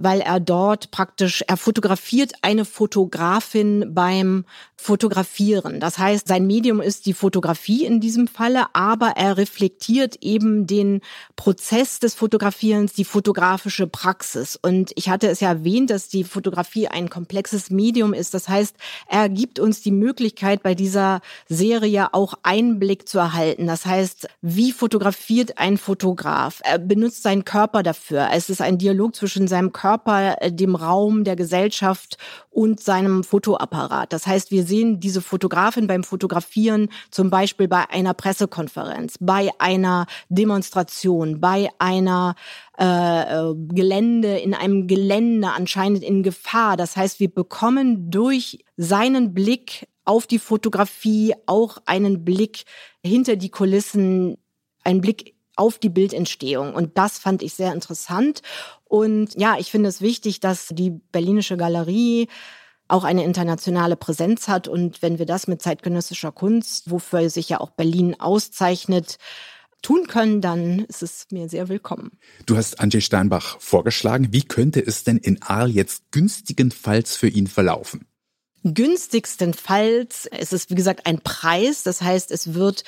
weil 0.00 0.20
er 0.20 0.40
dort 0.40 0.90
praktisch, 0.90 1.42
er 1.46 1.56
fotografiert 1.56 2.32
eine 2.42 2.64
Fotografin 2.64 3.94
beim 3.94 4.44
Fotografieren. 4.80 5.80
Das 5.80 5.98
heißt, 5.98 6.28
sein 6.28 6.46
Medium 6.46 6.80
ist 6.80 7.06
die 7.06 7.12
Fotografie 7.12 7.84
in 7.84 8.00
diesem 8.00 8.28
Falle, 8.28 8.66
aber 8.74 9.14
er 9.16 9.36
reflektiert 9.36 10.18
eben 10.20 10.68
den 10.68 11.00
Prozess 11.34 11.98
des 11.98 12.14
Fotografierens, 12.14 12.92
die 12.92 13.04
fotografische 13.04 13.88
Praxis. 13.88 14.56
Und 14.60 14.92
ich 14.94 15.08
hatte 15.08 15.28
es 15.28 15.40
ja 15.40 15.48
erwähnt, 15.48 15.90
dass 15.90 16.08
die 16.08 16.22
Fotografie 16.22 16.86
ein 16.86 17.10
komplexes 17.10 17.70
Medium 17.70 18.14
ist. 18.14 18.34
Das 18.34 18.48
heißt, 18.48 18.76
er 19.08 19.28
gibt 19.28 19.58
uns 19.58 19.82
die 19.82 19.90
Möglichkeit, 19.90 20.62
bei 20.62 20.76
dieser 20.76 21.22
Serie 21.48 22.14
auch 22.14 22.34
Einblick 22.44 23.08
zu 23.08 23.18
erhalten. 23.18 23.66
Das 23.66 23.84
heißt, 23.84 24.28
wie 24.42 24.70
fotografiert 24.70 25.58
ein 25.58 25.76
Fotograf? 25.76 26.60
Er 26.62 26.78
benutzt 26.78 27.24
seinen 27.24 27.44
Körper 27.44 27.82
dafür. 27.82 28.28
Es 28.32 28.48
ist 28.48 28.60
ein 28.60 28.78
Dialog 28.78 29.16
zwischen 29.16 29.48
seinem 29.48 29.72
Körper, 29.72 29.87
dem 29.96 30.74
Raum, 30.74 31.24
der 31.24 31.36
Gesellschaft 31.36 32.18
und 32.50 32.80
seinem 32.80 33.24
Fotoapparat. 33.24 34.12
Das 34.12 34.26
heißt, 34.26 34.50
wir 34.50 34.64
sehen 34.64 35.00
diese 35.00 35.22
Fotografin 35.22 35.86
beim 35.86 36.04
Fotografieren 36.04 36.88
zum 37.10 37.30
Beispiel 37.30 37.68
bei 37.68 37.88
einer 37.88 38.14
Pressekonferenz, 38.14 39.14
bei 39.20 39.50
einer 39.58 40.06
Demonstration, 40.28 41.40
bei 41.40 41.68
einer 41.78 42.34
äh, 42.78 43.22
äh, 43.22 43.54
Gelände, 43.68 44.38
in 44.38 44.54
einem 44.54 44.86
Gelände 44.86 45.48
anscheinend 45.48 46.02
in 46.02 46.22
Gefahr. 46.22 46.76
Das 46.76 46.96
heißt, 46.96 47.20
wir 47.20 47.32
bekommen 47.32 48.10
durch 48.10 48.64
seinen 48.76 49.34
Blick 49.34 49.88
auf 50.04 50.26
die 50.26 50.38
Fotografie 50.38 51.34
auch 51.46 51.78
einen 51.86 52.24
Blick 52.24 52.64
hinter 53.04 53.36
die 53.36 53.50
Kulissen, 53.50 54.38
einen 54.82 55.00
Blick 55.00 55.34
auf 55.58 55.78
die 55.78 55.88
Bildentstehung. 55.88 56.74
Und 56.74 56.96
das 56.96 57.18
fand 57.18 57.42
ich 57.42 57.54
sehr 57.54 57.72
interessant. 57.72 58.42
Und 58.84 59.38
ja, 59.38 59.56
ich 59.58 59.70
finde 59.70 59.88
es 59.88 60.00
wichtig, 60.00 60.40
dass 60.40 60.68
die 60.68 60.90
Berlinische 60.90 61.56
Galerie 61.56 62.28
auch 62.88 63.04
eine 63.04 63.24
internationale 63.24 63.96
Präsenz 63.96 64.48
hat. 64.48 64.66
Und 64.66 65.02
wenn 65.02 65.18
wir 65.18 65.26
das 65.26 65.46
mit 65.46 65.60
zeitgenössischer 65.60 66.32
Kunst, 66.32 66.90
wofür 66.90 67.28
sich 67.28 67.48
ja 67.50 67.60
auch 67.60 67.70
Berlin 67.70 68.18
auszeichnet, 68.18 69.18
tun 69.82 70.06
können, 70.08 70.40
dann 70.40 70.80
ist 70.80 71.02
es 71.02 71.26
mir 71.30 71.48
sehr 71.48 71.68
willkommen. 71.68 72.18
Du 72.46 72.56
hast 72.56 72.80
Andrzej 72.80 73.02
Steinbach 73.02 73.60
vorgeschlagen. 73.60 74.28
Wie 74.32 74.42
könnte 74.42 74.80
es 74.80 75.04
denn 75.04 75.18
in 75.18 75.40
Aal 75.42 75.70
jetzt 75.70 76.10
günstigenfalls 76.10 77.16
für 77.16 77.28
ihn 77.28 77.46
verlaufen? 77.46 78.07
Günstigstenfalls 78.74 80.26
ist 80.26 80.52
es, 80.52 80.70
wie 80.70 80.74
gesagt, 80.74 81.06
ein 81.06 81.20
Preis. 81.20 81.82
Das 81.82 82.02
heißt, 82.02 82.30
es 82.30 82.54
wird 82.54 82.84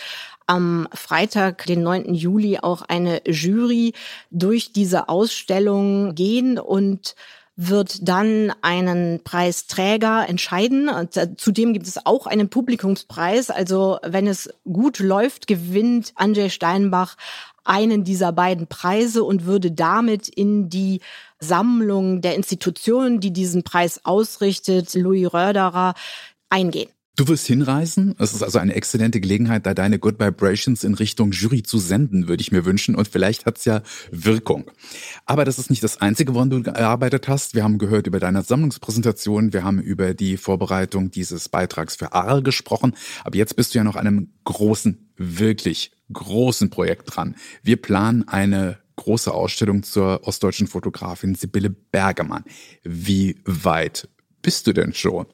am 0.47 0.89
Freitag, 0.93 1.67
den 1.67 1.83
9. 1.83 2.15
Juli, 2.15 2.59
auch 2.59 2.83
eine 2.83 3.23
Jury 3.27 3.93
durch 4.31 4.73
diese 4.73 5.09
Ausstellung 5.09 6.15
gehen 6.15 6.59
und 6.59 7.15
wird 7.63 8.09
dann 8.09 8.53
einen 8.63 9.23
Preisträger 9.23 10.27
entscheiden. 10.27 10.89
Und 10.89 11.17
äh, 11.17 11.37
zudem 11.37 11.75
gibt 11.75 11.87
es 11.87 12.05
auch 12.07 12.27
einen 12.27 12.49
Publikumspreis. 12.49 13.51
Also 13.51 13.99
wenn 14.03 14.27
es 14.27 14.49
gut 14.65 14.99
läuft, 14.99 15.47
gewinnt 15.47 16.13
Andrzej 16.15 16.49
Steinbach 16.49 17.17
einen 17.65 18.05
dieser 18.05 18.33
beiden 18.33 18.67
Preise 18.67 19.25
und 19.25 19.45
würde 19.45 19.71
damit 19.71 20.29
in 20.29 20.69
die 20.69 21.01
Sammlung 21.39 22.21
der 22.21 22.35
Institutionen, 22.35 23.21
die 23.21 23.33
diesen 23.33 23.63
Preis 23.63 24.05
ausrichtet, 24.05 24.95
Louis 24.95 25.33
Röderer, 25.33 25.95
eingehen. 26.49 26.91
Du 27.21 27.29
wirst 27.29 27.47
hinreisen. 27.47 28.15
Es 28.19 28.33
ist 28.33 28.43
also 28.43 28.59
eine 28.59 28.75
exzellente 28.75 29.21
Gelegenheit, 29.21 29.67
da 29.67 29.75
deine 29.75 29.99
Good 29.99 30.19
Vibrations 30.19 30.85
in 30.85 30.95
Richtung 30.95 31.33
Jury 31.33 31.63
zu 31.63 31.79
senden, 31.79 32.29
würde 32.29 32.41
ich 32.41 32.51
mir 32.51 32.65
wünschen. 32.65 32.95
Und 32.95 33.09
vielleicht 33.09 33.45
hat's 33.45 33.67
ja 33.67 33.83
Wirkung. 34.11 34.71
Aber 35.27 35.45
das 35.45 35.59
ist 35.59 35.69
nicht 35.69 35.85
das 35.85 36.01
Einzige, 36.01 36.35
woran 36.35 36.49
du 36.49 36.63
gearbeitet 36.63 37.29
hast. 37.29 37.55
Wir 37.55 37.63
haben 37.63 37.77
gehört 37.77 38.07
über 38.07 38.21
deine 38.21 38.43
Sammlungspräsentation. 38.43 39.53
Wir 39.53 39.65
haben 39.65 39.81
über 39.81 40.15
die 40.15 40.39
Vorbereitung 40.39 41.11
dieses 41.11 41.51
Beitrags 41.51 41.95
für 41.95 42.15
Aral 42.15 42.43
gesprochen. 42.43 42.95
Aber 43.23 43.37
jetzt 43.37 43.55
bist 43.55 43.75
du 43.75 43.79
ja 43.79 43.85
noch 43.85 43.97
einem 43.97 44.33
großen, 44.45 45.11
wirklich 45.19 45.93
großen 46.13 46.71
Projekt 46.71 47.15
dran. 47.15 47.37
Wir 47.63 47.81
planen 47.81 48.27
eine 48.29 48.79
große 48.97 49.33
Ausstellung 49.33 49.83
zur 49.83 50.27
ostdeutschen 50.27 50.67
Fotografin 50.67 51.35
Sibylle 51.35 51.71
Bergemann. 51.71 52.45
Wie 52.83 53.41
weit 53.45 54.09
bist 54.43 54.67
du 54.67 54.73
denn 54.73 54.93
schon? 54.93 55.27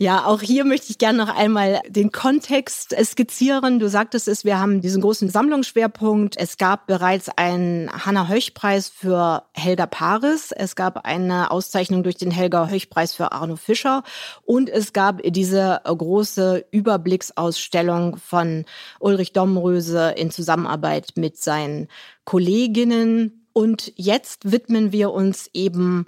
Ja, 0.00 0.24
auch 0.24 0.40
hier 0.40 0.64
möchte 0.64 0.86
ich 0.88 0.96
gerne 0.96 1.18
noch 1.18 1.28
einmal 1.28 1.82
den 1.86 2.10
Kontext 2.10 2.96
skizzieren. 3.04 3.78
Du 3.78 3.86
sagtest 3.90 4.28
es, 4.28 4.46
wir 4.46 4.58
haben 4.58 4.80
diesen 4.80 5.02
großen 5.02 5.28
Sammlungsschwerpunkt. 5.28 6.38
Es 6.38 6.56
gab 6.56 6.86
bereits 6.86 7.28
einen 7.36 7.92
Hanna-Höch-Preis 7.92 8.88
für 8.88 9.42
Helga 9.52 9.84
Paris. 9.84 10.52
Es 10.52 10.74
gab 10.74 11.04
eine 11.04 11.50
Auszeichnung 11.50 12.02
durch 12.02 12.16
den 12.16 12.30
Helga-Höch-Preis 12.30 13.12
für 13.12 13.32
Arno 13.32 13.56
Fischer. 13.56 14.02
Und 14.46 14.70
es 14.70 14.94
gab 14.94 15.20
diese 15.22 15.82
große 15.84 16.64
Überblicksausstellung 16.70 18.16
von 18.16 18.64
Ulrich 19.00 19.34
Domröse 19.34 20.14
in 20.16 20.30
Zusammenarbeit 20.30 21.12
mit 21.16 21.36
seinen 21.36 21.88
Kolleginnen. 22.24 23.46
Und 23.52 23.92
jetzt 23.96 24.50
widmen 24.50 24.92
wir 24.92 25.10
uns 25.10 25.50
eben 25.52 26.06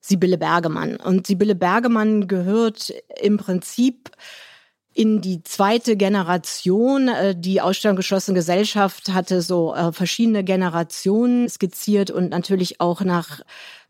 Sibylle 0.00 0.38
Bergemann. 0.38 0.96
Und 0.96 1.26
Sibylle 1.26 1.54
Bergemann 1.54 2.28
gehört 2.28 2.92
im 3.20 3.36
Prinzip 3.36 4.10
in 4.98 5.20
die 5.20 5.44
zweite 5.44 5.96
Generation. 5.96 7.08
Äh, 7.08 7.36
die 7.36 7.60
Ausstellung 7.60 7.96
Geschlossene 7.96 8.34
Gesellschaft 8.34 9.12
hatte 9.12 9.42
so 9.42 9.74
äh, 9.74 9.92
verschiedene 9.92 10.42
Generationen 10.42 11.48
skizziert 11.48 12.10
und 12.10 12.30
natürlich 12.30 12.80
auch 12.80 13.02
nach 13.02 13.42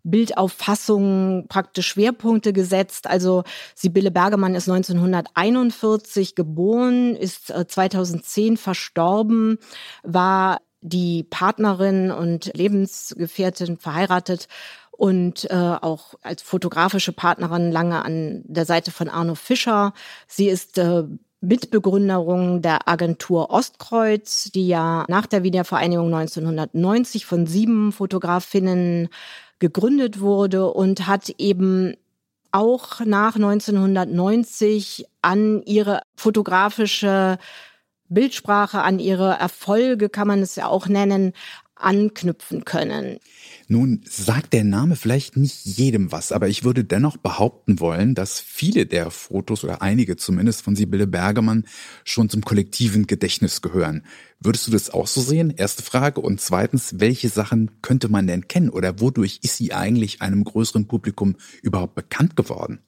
Bildauffassungen 0.04 1.48
praktisch 1.48 1.88
Schwerpunkte 1.88 2.52
gesetzt. 2.52 3.06
Also 3.06 3.44
Sibylle 3.74 4.10
Bergemann 4.10 4.54
ist 4.54 4.68
1941 4.68 6.34
geboren, 6.34 7.16
ist 7.16 7.46
2010 7.46 8.54
äh, 8.54 8.56
verstorben, 8.56 9.58
war 10.02 10.60
die 10.80 11.24
Partnerin 11.24 12.10
und 12.10 12.52
Lebensgefährtin 12.54 13.78
verheiratet 13.78 14.46
und 14.98 15.48
äh, 15.48 15.54
auch 15.54 16.14
als 16.22 16.42
fotografische 16.42 17.12
Partnerin 17.12 17.70
lange 17.70 18.04
an 18.04 18.42
der 18.44 18.64
Seite 18.64 18.90
von 18.90 19.08
Arno 19.08 19.36
Fischer. 19.36 19.94
Sie 20.26 20.48
ist 20.48 20.76
äh, 20.76 21.04
Mitbegründerung 21.40 22.62
der 22.62 22.88
Agentur 22.88 23.50
Ostkreuz, 23.50 24.50
die 24.52 24.66
ja 24.66 25.04
nach 25.06 25.26
der 25.26 25.44
Wiedervereinigung 25.44 26.12
1990 26.12 27.26
von 27.26 27.46
sieben 27.46 27.92
Fotografinnen 27.92 29.08
gegründet 29.60 30.18
wurde 30.18 30.66
und 30.66 31.06
hat 31.06 31.28
eben 31.38 31.94
auch 32.50 32.98
nach 33.04 33.36
1990 33.36 35.06
an 35.22 35.62
ihre 35.62 36.02
fotografische 36.16 37.38
Bildsprache, 38.08 38.82
an 38.82 38.98
ihre 38.98 39.34
Erfolge, 39.34 40.08
kann 40.08 40.26
man 40.26 40.40
es 40.40 40.56
ja 40.56 40.66
auch 40.66 40.88
nennen, 40.88 41.34
anknüpfen 41.80 42.64
können. 42.64 43.18
Nun 43.68 44.02
sagt 44.08 44.52
der 44.52 44.64
Name 44.64 44.96
vielleicht 44.96 45.36
nicht 45.36 45.64
jedem 45.64 46.12
was, 46.12 46.32
aber 46.32 46.48
ich 46.48 46.64
würde 46.64 46.84
dennoch 46.84 47.16
behaupten 47.16 47.80
wollen, 47.80 48.14
dass 48.14 48.40
viele 48.40 48.86
der 48.86 49.10
Fotos 49.10 49.64
oder 49.64 49.82
einige 49.82 50.16
zumindest 50.16 50.62
von 50.62 50.76
Sibylle 50.76 51.06
Bergemann 51.06 51.64
schon 52.04 52.28
zum 52.28 52.42
kollektiven 52.42 53.06
Gedächtnis 53.06 53.62
gehören. 53.62 54.04
Würdest 54.40 54.66
du 54.66 54.70
das 54.70 54.90
auch 54.90 55.06
so 55.06 55.20
sehen? 55.20 55.50
Erste 55.50 55.82
Frage. 55.82 56.20
Und 56.20 56.40
zweitens, 56.40 57.00
welche 57.00 57.28
Sachen 57.28 57.82
könnte 57.82 58.08
man 58.08 58.26
denn 58.26 58.48
kennen 58.48 58.70
oder 58.70 59.00
wodurch 59.00 59.40
ist 59.42 59.56
sie 59.56 59.72
eigentlich 59.72 60.22
einem 60.22 60.44
größeren 60.44 60.86
Publikum 60.86 61.36
überhaupt 61.62 61.94
bekannt 61.94 62.36
geworden? 62.36 62.80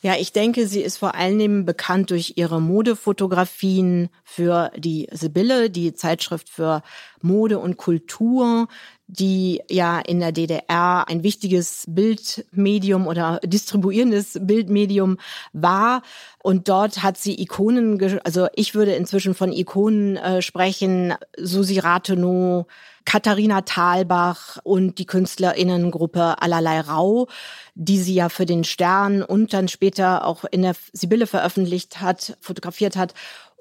Ja, 0.00 0.14
ich 0.16 0.32
denke, 0.32 0.68
sie 0.68 0.80
ist 0.80 0.96
vor 0.96 1.16
allem 1.16 1.64
bekannt 1.64 2.10
durch 2.10 2.34
ihre 2.36 2.60
Modefotografien 2.60 4.10
für 4.22 4.70
die 4.76 5.08
Sibylle, 5.10 5.70
die 5.70 5.92
Zeitschrift 5.92 6.48
für 6.48 6.82
Mode 7.20 7.58
und 7.58 7.78
Kultur, 7.78 8.68
die 9.08 9.62
ja 9.70 9.98
in 9.98 10.20
der 10.20 10.32
DDR 10.32 11.08
ein 11.08 11.22
wichtiges 11.22 11.84
Bildmedium 11.88 13.06
oder 13.06 13.40
distribuierendes 13.42 14.38
Bildmedium 14.42 15.16
war. 15.52 16.02
Und 16.42 16.68
dort 16.68 17.02
hat 17.02 17.16
sie 17.16 17.40
Ikonen, 17.40 18.20
also 18.22 18.48
ich 18.54 18.74
würde 18.74 18.94
inzwischen 18.94 19.34
von 19.34 19.52
Ikonen 19.52 20.16
äh, 20.16 20.42
sprechen, 20.42 21.14
Susi 21.38 21.78
Rathenow, 21.78 22.66
Katharina 23.06 23.62
Thalbach 23.62 24.58
und 24.64 24.98
die 24.98 25.06
Künstlerinnengruppe 25.06 26.42
Allerlei 26.42 26.80
Rau, 26.80 27.28
die 27.74 27.98
sie 27.98 28.12
ja 28.12 28.28
für 28.28 28.44
den 28.44 28.64
Stern 28.64 29.22
und 29.22 29.54
dann 29.54 29.68
später 29.68 30.26
auch 30.26 30.44
in 30.44 30.60
der 30.60 30.74
Sibylle 30.92 31.26
veröffentlicht 31.26 32.02
hat, 32.02 32.36
fotografiert 32.42 32.96
hat. 32.96 33.14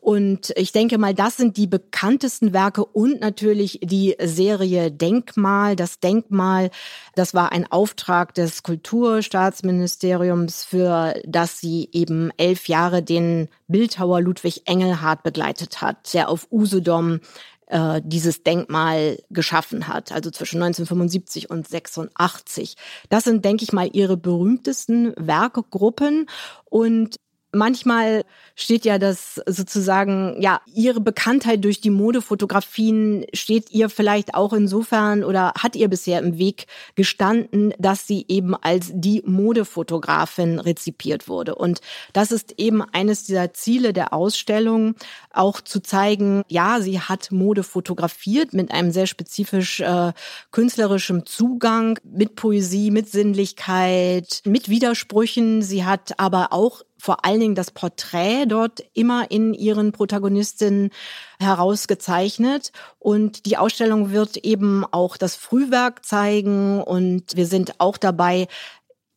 Und 0.08 0.54
ich 0.56 0.72
denke 0.72 0.98
mal, 0.98 1.14
das 1.14 1.36
sind 1.36 1.58
die 1.58 1.68
bekanntesten 1.68 2.54
Werke 2.54 2.86
und 2.86 3.20
natürlich 3.20 3.82
die 3.84 4.16
Serie 4.24 4.90
Denkmal. 4.90 5.76
Das 5.76 6.00
Denkmal, 6.00 6.70
das 7.16 7.34
war 7.34 7.52
ein 7.52 7.70
Auftrag 7.70 8.34
des 8.34 8.64
Kulturstaatsministeriums, 8.64 10.64
für 10.64 11.14
das 11.26 11.60
sie 11.60 11.90
eben 11.92 12.32
elf 12.38 12.70
Jahre 12.70 13.04
den 13.04 13.50
Bildhauer 13.68 14.22
Ludwig 14.22 14.62
Engelhardt 14.64 15.24
begleitet 15.24 15.82
hat, 15.82 16.14
der 16.14 16.30
auf 16.30 16.48
Usedom 16.54 17.20
äh, 17.66 18.02
dieses 18.02 18.44
Denkmal 18.44 19.22
geschaffen 19.30 19.90
hat, 19.90 20.14
also 20.14 20.32
zwischen 20.32 20.64
1975 20.64 21.50
und 21.50 21.68
86. 21.68 22.78
Das 23.10 23.26
sind, 23.26 23.44
denke 23.44 23.66
ich 23.66 23.74
mal, 23.74 23.90
ihre 23.92 24.16
berühmtesten 24.16 25.12
Werkegruppen 25.18 26.30
und 26.64 27.18
Manchmal 27.54 28.26
steht 28.56 28.84
ja 28.84 29.00
das 29.00 29.42
sozusagen, 29.46 30.36
ja, 30.42 30.60
ihre 30.74 31.00
Bekanntheit 31.00 31.64
durch 31.64 31.80
die 31.80 31.90
Modefotografien 31.90 33.26
steht 33.34 33.72
ihr 33.72 33.90
vielleicht 33.90 34.36
auch 34.36 34.52
insofern 34.52 35.24
oder 35.24 35.54
hat 35.58 35.78
ihr 35.78 35.88
bisher 35.88 36.20
im 36.20 36.38
Weg 36.38 36.66
gestanden, 36.96 37.74
dass 37.80 38.06
sie 38.06 38.26
eben 38.28 38.54
als 38.54 38.92
die 38.94 39.24
Modefotografin 39.26 40.60
rezipiert 40.60 41.30
wurde. 41.30 41.56
Und 41.56 41.80
das 42.12 42.34
ist 42.34 42.56
eben 42.58 42.82
eines 42.82 43.24
dieser 43.24 43.54
Ziele 43.54 43.94
der 43.94 44.14
Ausstellung, 44.14 44.96
auch 45.32 45.62
zu 45.62 45.80
zeigen, 45.80 46.44
ja, 46.50 46.82
sie 46.82 47.00
hat 47.00 47.32
Mode 47.32 47.64
fotografiert 47.64 48.54
mit 48.54 48.72
einem 48.72 48.92
sehr 48.92 49.08
spezifisch 49.08 49.80
äh, 49.80 50.12
künstlerischem 50.52 51.26
Zugang, 51.26 51.98
mit 52.04 52.36
Poesie, 52.36 52.92
mit 52.92 53.10
Sinnlichkeit, 53.10 54.42
mit 54.46 54.68
Widersprüchen. 54.68 55.62
Sie 55.62 55.86
hat 55.86 56.20
aber 56.20 56.52
auch 56.52 56.82
vor 57.00 57.26
allen 57.26 57.40
Dingen 57.40 57.56
das 57.56 57.72
Porträt 57.72 58.46
dort 58.48 58.84
immer 58.94 59.30
in 59.30 59.54
ihren 59.54 59.92
Protagonistinnen 59.92 60.92
herausgezeichnet. 61.40 62.72
Und 63.00 63.46
die 63.46 63.58
Ausstellung 63.58 64.12
wird 64.12 64.38
eben 64.38 64.86
auch 64.86 65.18
das 65.18 65.36
Frühwerk 65.36 66.06
zeigen. 66.06 66.82
Und 66.82 67.36
wir 67.36 67.46
sind 67.46 67.80
auch 67.80 67.98
dabei, 67.98 68.48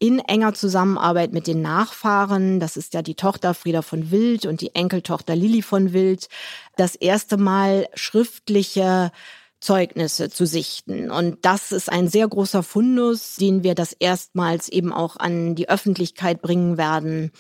in 0.03 0.19
enger 0.19 0.55
Zusammenarbeit 0.55 1.33
mit 1.33 1.47
den 1.47 1.61
Nachfahren, 1.61 2.59
das 2.59 2.79
ist 2.79 2.95
ja 2.95 3.03
die 3.03 3.17
Tochter 3.17 3.53
Frieda 3.53 3.83
von 3.83 4.11
Wild 4.11 4.47
und 4.47 4.63
die 4.63 4.75
Enkeltochter 4.75 5.37
Lilly 5.37 5.61
von 5.61 5.93
Wild, 5.93 6.29
das 6.77 6.95
erste 6.95 7.37
Mal 7.37 7.87
schriftliche 7.93 9.13
Zeugnisse 9.61 10.31
zu 10.31 10.47
sichten. 10.47 11.11
Und 11.11 11.45
das 11.45 11.71
ist 11.71 11.93
ein 11.93 12.09
sehr 12.09 12.27
großer 12.27 12.63
Fundus, 12.63 13.37
den 13.37 13.63
wir 13.63 13.75
das 13.75 13.93
erstmals 13.93 14.71
eben 14.71 14.91
auch 14.91 15.19
an 15.19 15.55
die 15.55 15.69
Öffentlichkeit 15.69 16.41
bringen 16.41 16.79
werden 16.79 17.31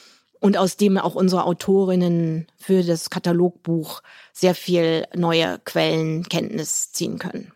und 0.40 0.56
aus 0.56 0.76
dem 0.76 0.98
auch 0.98 1.14
unsere 1.14 1.44
Autorinnen 1.44 2.46
für 2.56 2.82
das 2.82 3.10
Katalogbuch 3.10 4.02
sehr 4.32 4.54
viel 4.54 5.06
neue 5.14 5.60
Quellenkenntnis 5.64 6.92
ziehen 6.92 7.18
können. 7.18 7.52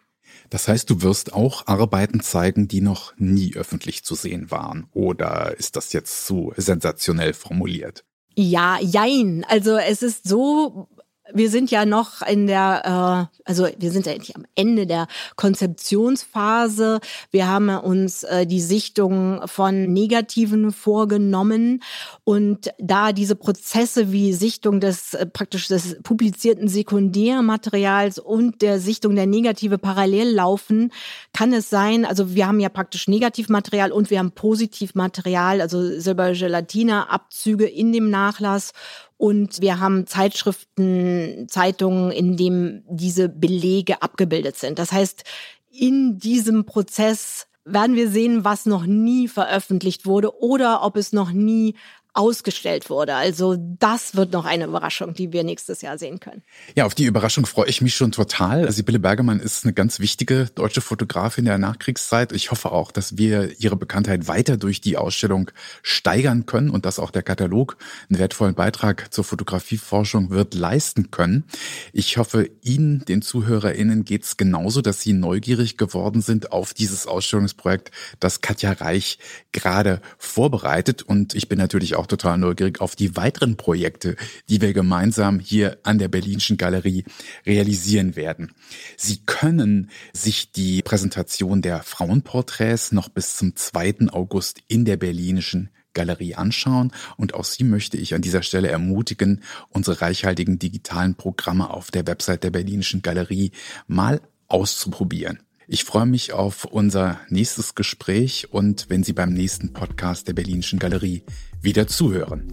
Das 0.50 0.68
heißt, 0.68 0.88
du 0.88 1.02
wirst 1.02 1.32
auch 1.32 1.66
Arbeiten 1.66 2.20
zeigen, 2.20 2.68
die 2.68 2.80
noch 2.80 3.14
nie 3.16 3.56
öffentlich 3.56 4.04
zu 4.04 4.14
sehen 4.14 4.50
waren. 4.50 4.86
Oder 4.92 5.56
ist 5.58 5.74
das 5.74 5.92
jetzt 5.92 6.26
zu 6.26 6.52
sensationell 6.56 7.32
formuliert? 7.32 8.04
Ja, 8.36 8.78
jein. 8.80 9.44
Also 9.48 9.76
es 9.76 10.02
ist 10.02 10.28
so 10.28 10.88
wir 11.32 11.48
sind 11.48 11.70
ja 11.70 11.86
noch 11.86 12.20
in 12.22 12.46
der, 12.46 13.30
äh, 13.34 13.40
also 13.44 13.66
wir 13.78 13.90
sind 13.90 14.06
ja 14.06 14.12
eigentlich 14.12 14.36
am 14.36 14.44
Ende 14.54 14.86
der 14.86 15.06
Konzeptionsphase. 15.36 17.00
Wir 17.30 17.48
haben 17.48 17.70
uns 17.70 18.24
äh, 18.24 18.46
die 18.46 18.60
Sichtung 18.60 19.40
von 19.46 19.92
Negativen 19.92 20.70
vorgenommen 20.70 21.82
und 22.24 22.70
da 22.78 23.12
diese 23.12 23.36
Prozesse 23.36 24.12
wie 24.12 24.34
Sichtung 24.34 24.80
des 24.80 25.14
äh, 25.14 25.24
praktisch 25.24 25.68
des 25.68 25.96
publizierten 26.02 26.68
Sekundärmaterials 26.68 28.18
und 28.18 28.60
der 28.60 28.78
Sichtung 28.78 29.16
der 29.16 29.26
Negative 29.26 29.78
parallel 29.78 30.30
laufen, 30.30 30.92
kann 31.32 31.54
es 31.54 31.70
sein, 31.70 32.04
also 32.04 32.34
wir 32.34 32.46
haben 32.46 32.60
ja 32.60 32.68
praktisch 32.68 33.08
Negativmaterial 33.08 33.92
und 33.92 34.10
wir 34.10 34.18
haben 34.18 34.32
Positivmaterial, 34.32 35.62
also 35.62 35.78
Silbergelatina-Abzüge 35.98 37.64
in 37.64 37.92
dem 37.92 38.10
Nachlass 38.10 38.72
und 39.16 39.60
wir 39.60 39.80
haben 39.80 40.06
Zeitschriften, 40.06 41.46
Zeitungen, 41.48 42.10
in 42.10 42.36
dem 42.36 42.82
diese 42.88 43.28
Belege 43.28 44.02
abgebildet 44.02 44.56
sind. 44.56 44.78
Das 44.78 44.92
heißt, 44.92 45.24
in 45.70 46.18
diesem 46.18 46.66
Prozess 46.66 47.46
werden 47.64 47.96
wir 47.96 48.10
sehen, 48.10 48.44
was 48.44 48.66
noch 48.66 48.86
nie 48.86 49.28
veröffentlicht 49.28 50.04
wurde 50.06 50.42
oder 50.42 50.82
ob 50.82 50.96
es 50.96 51.12
noch 51.12 51.32
nie 51.32 51.74
ausgestellt 52.14 52.88
wurde. 52.90 53.14
Also 53.16 53.56
das 53.58 54.14
wird 54.14 54.32
noch 54.32 54.44
eine 54.44 54.66
Überraschung, 54.66 55.14
die 55.14 55.32
wir 55.32 55.42
nächstes 55.44 55.82
Jahr 55.82 55.98
sehen 55.98 56.20
können. 56.20 56.42
Ja, 56.76 56.86
auf 56.86 56.94
die 56.94 57.04
Überraschung 57.04 57.44
freue 57.44 57.68
ich 57.68 57.80
mich 57.80 57.94
schon 57.94 58.12
total. 58.12 58.70
Sibylle 58.70 59.00
Bergemann 59.00 59.40
ist 59.40 59.64
eine 59.64 59.72
ganz 59.72 59.98
wichtige 59.98 60.46
deutsche 60.54 60.80
Fotografin 60.80 61.44
der 61.44 61.58
Nachkriegszeit. 61.58 62.32
Ich 62.32 62.52
hoffe 62.52 62.70
auch, 62.70 62.92
dass 62.92 63.18
wir 63.18 63.60
ihre 63.60 63.76
Bekanntheit 63.76 64.28
weiter 64.28 64.56
durch 64.56 64.80
die 64.80 64.96
Ausstellung 64.96 65.50
steigern 65.82 66.46
können 66.46 66.70
und 66.70 66.86
dass 66.86 67.00
auch 67.00 67.10
der 67.10 67.22
Katalog 67.22 67.76
einen 68.08 68.20
wertvollen 68.20 68.54
Beitrag 68.54 69.12
zur 69.12 69.24
Fotografieforschung 69.24 70.30
wird 70.30 70.54
leisten 70.54 71.10
können. 71.10 71.44
Ich 71.92 72.16
hoffe, 72.16 72.48
Ihnen, 72.62 73.04
den 73.06 73.22
ZuhörerInnen, 73.22 74.04
geht 74.04 74.22
es 74.22 74.36
genauso, 74.36 74.82
dass 74.82 75.00
Sie 75.00 75.12
neugierig 75.12 75.76
geworden 75.76 76.20
sind 76.20 76.52
auf 76.52 76.74
dieses 76.74 77.06
Ausstellungsprojekt, 77.06 77.90
das 78.20 78.40
Katja 78.40 78.72
Reich 78.72 79.18
gerade 79.52 80.00
vorbereitet. 80.18 81.02
Und 81.02 81.34
ich 81.34 81.48
bin 81.48 81.58
natürlich 81.58 81.96
auch 81.96 82.03
auch 82.04 82.06
total 82.06 82.36
neugierig 82.36 82.82
auf 82.82 82.96
die 82.96 83.16
weiteren 83.16 83.56
Projekte, 83.56 84.16
die 84.50 84.60
wir 84.60 84.74
gemeinsam 84.74 85.40
hier 85.40 85.78
an 85.84 85.98
der 85.98 86.08
Berlinischen 86.08 86.58
Galerie 86.58 87.04
realisieren 87.46 88.14
werden. 88.14 88.52
Sie 88.98 89.20
können 89.24 89.90
sich 90.12 90.52
die 90.52 90.82
Präsentation 90.82 91.62
der 91.62 91.82
Frauenporträts 91.82 92.92
noch 92.92 93.08
bis 93.08 93.36
zum 93.36 93.56
2. 93.56 94.10
August 94.10 94.60
in 94.68 94.84
der 94.84 94.98
Berlinischen 94.98 95.70
Galerie 95.94 96.34
anschauen 96.34 96.92
und 97.16 97.34
auch 97.34 97.44
Sie 97.44 97.64
möchte 97.64 97.96
ich 97.96 98.14
an 98.14 98.20
dieser 98.20 98.42
Stelle 98.42 98.68
ermutigen, 98.68 99.42
unsere 99.70 100.02
reichhaltigen 100.02 100.58
digitalen 100.58 101.14
Programme 101.14 101.70
auf 101.70 101.90
der 101.90 102.06
Website 102.06 102.44
der 102.44 102.50
Berlinischen 102.50 103.00
Galerie 103.00 103.52
mal 103.86 104.20
auszuprobieren. 104.48 105.38
Ich 105.66 105.84
freue 105.84 106.04
mich 106.04 106.34
auf 106.34 106.66
unser 106.66 107.18
nächstes 107.30 107.74
Gespräch 107.74 108.52
und 108.52 108.90
wenn 108.90 109.02
Sie 109.02 109.14
beim 109.14 109.32
nächsten 109.32 109.72
Podcast 109.72 110.28
der 110.28 110.34
Berlinischen 110.34 110.78
Galerie 110.78 111.22
wieder 111.64 111.86
zuhören. 111.86 112.48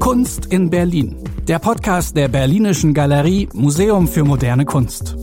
Kunst 0.00 0.46
in 0.46 0.70
Berlin. 0.70 1.16
Der 1.46 1.58
Podcast 1.58 2.16
der 2.16 2.28
Berlinischen 2.28 2.94
Galerie 2.94 3.48
Museum 3.52 4.08
für 4.08 4.24
moderne 4.24 4.64
Kunst. 4.64 5.16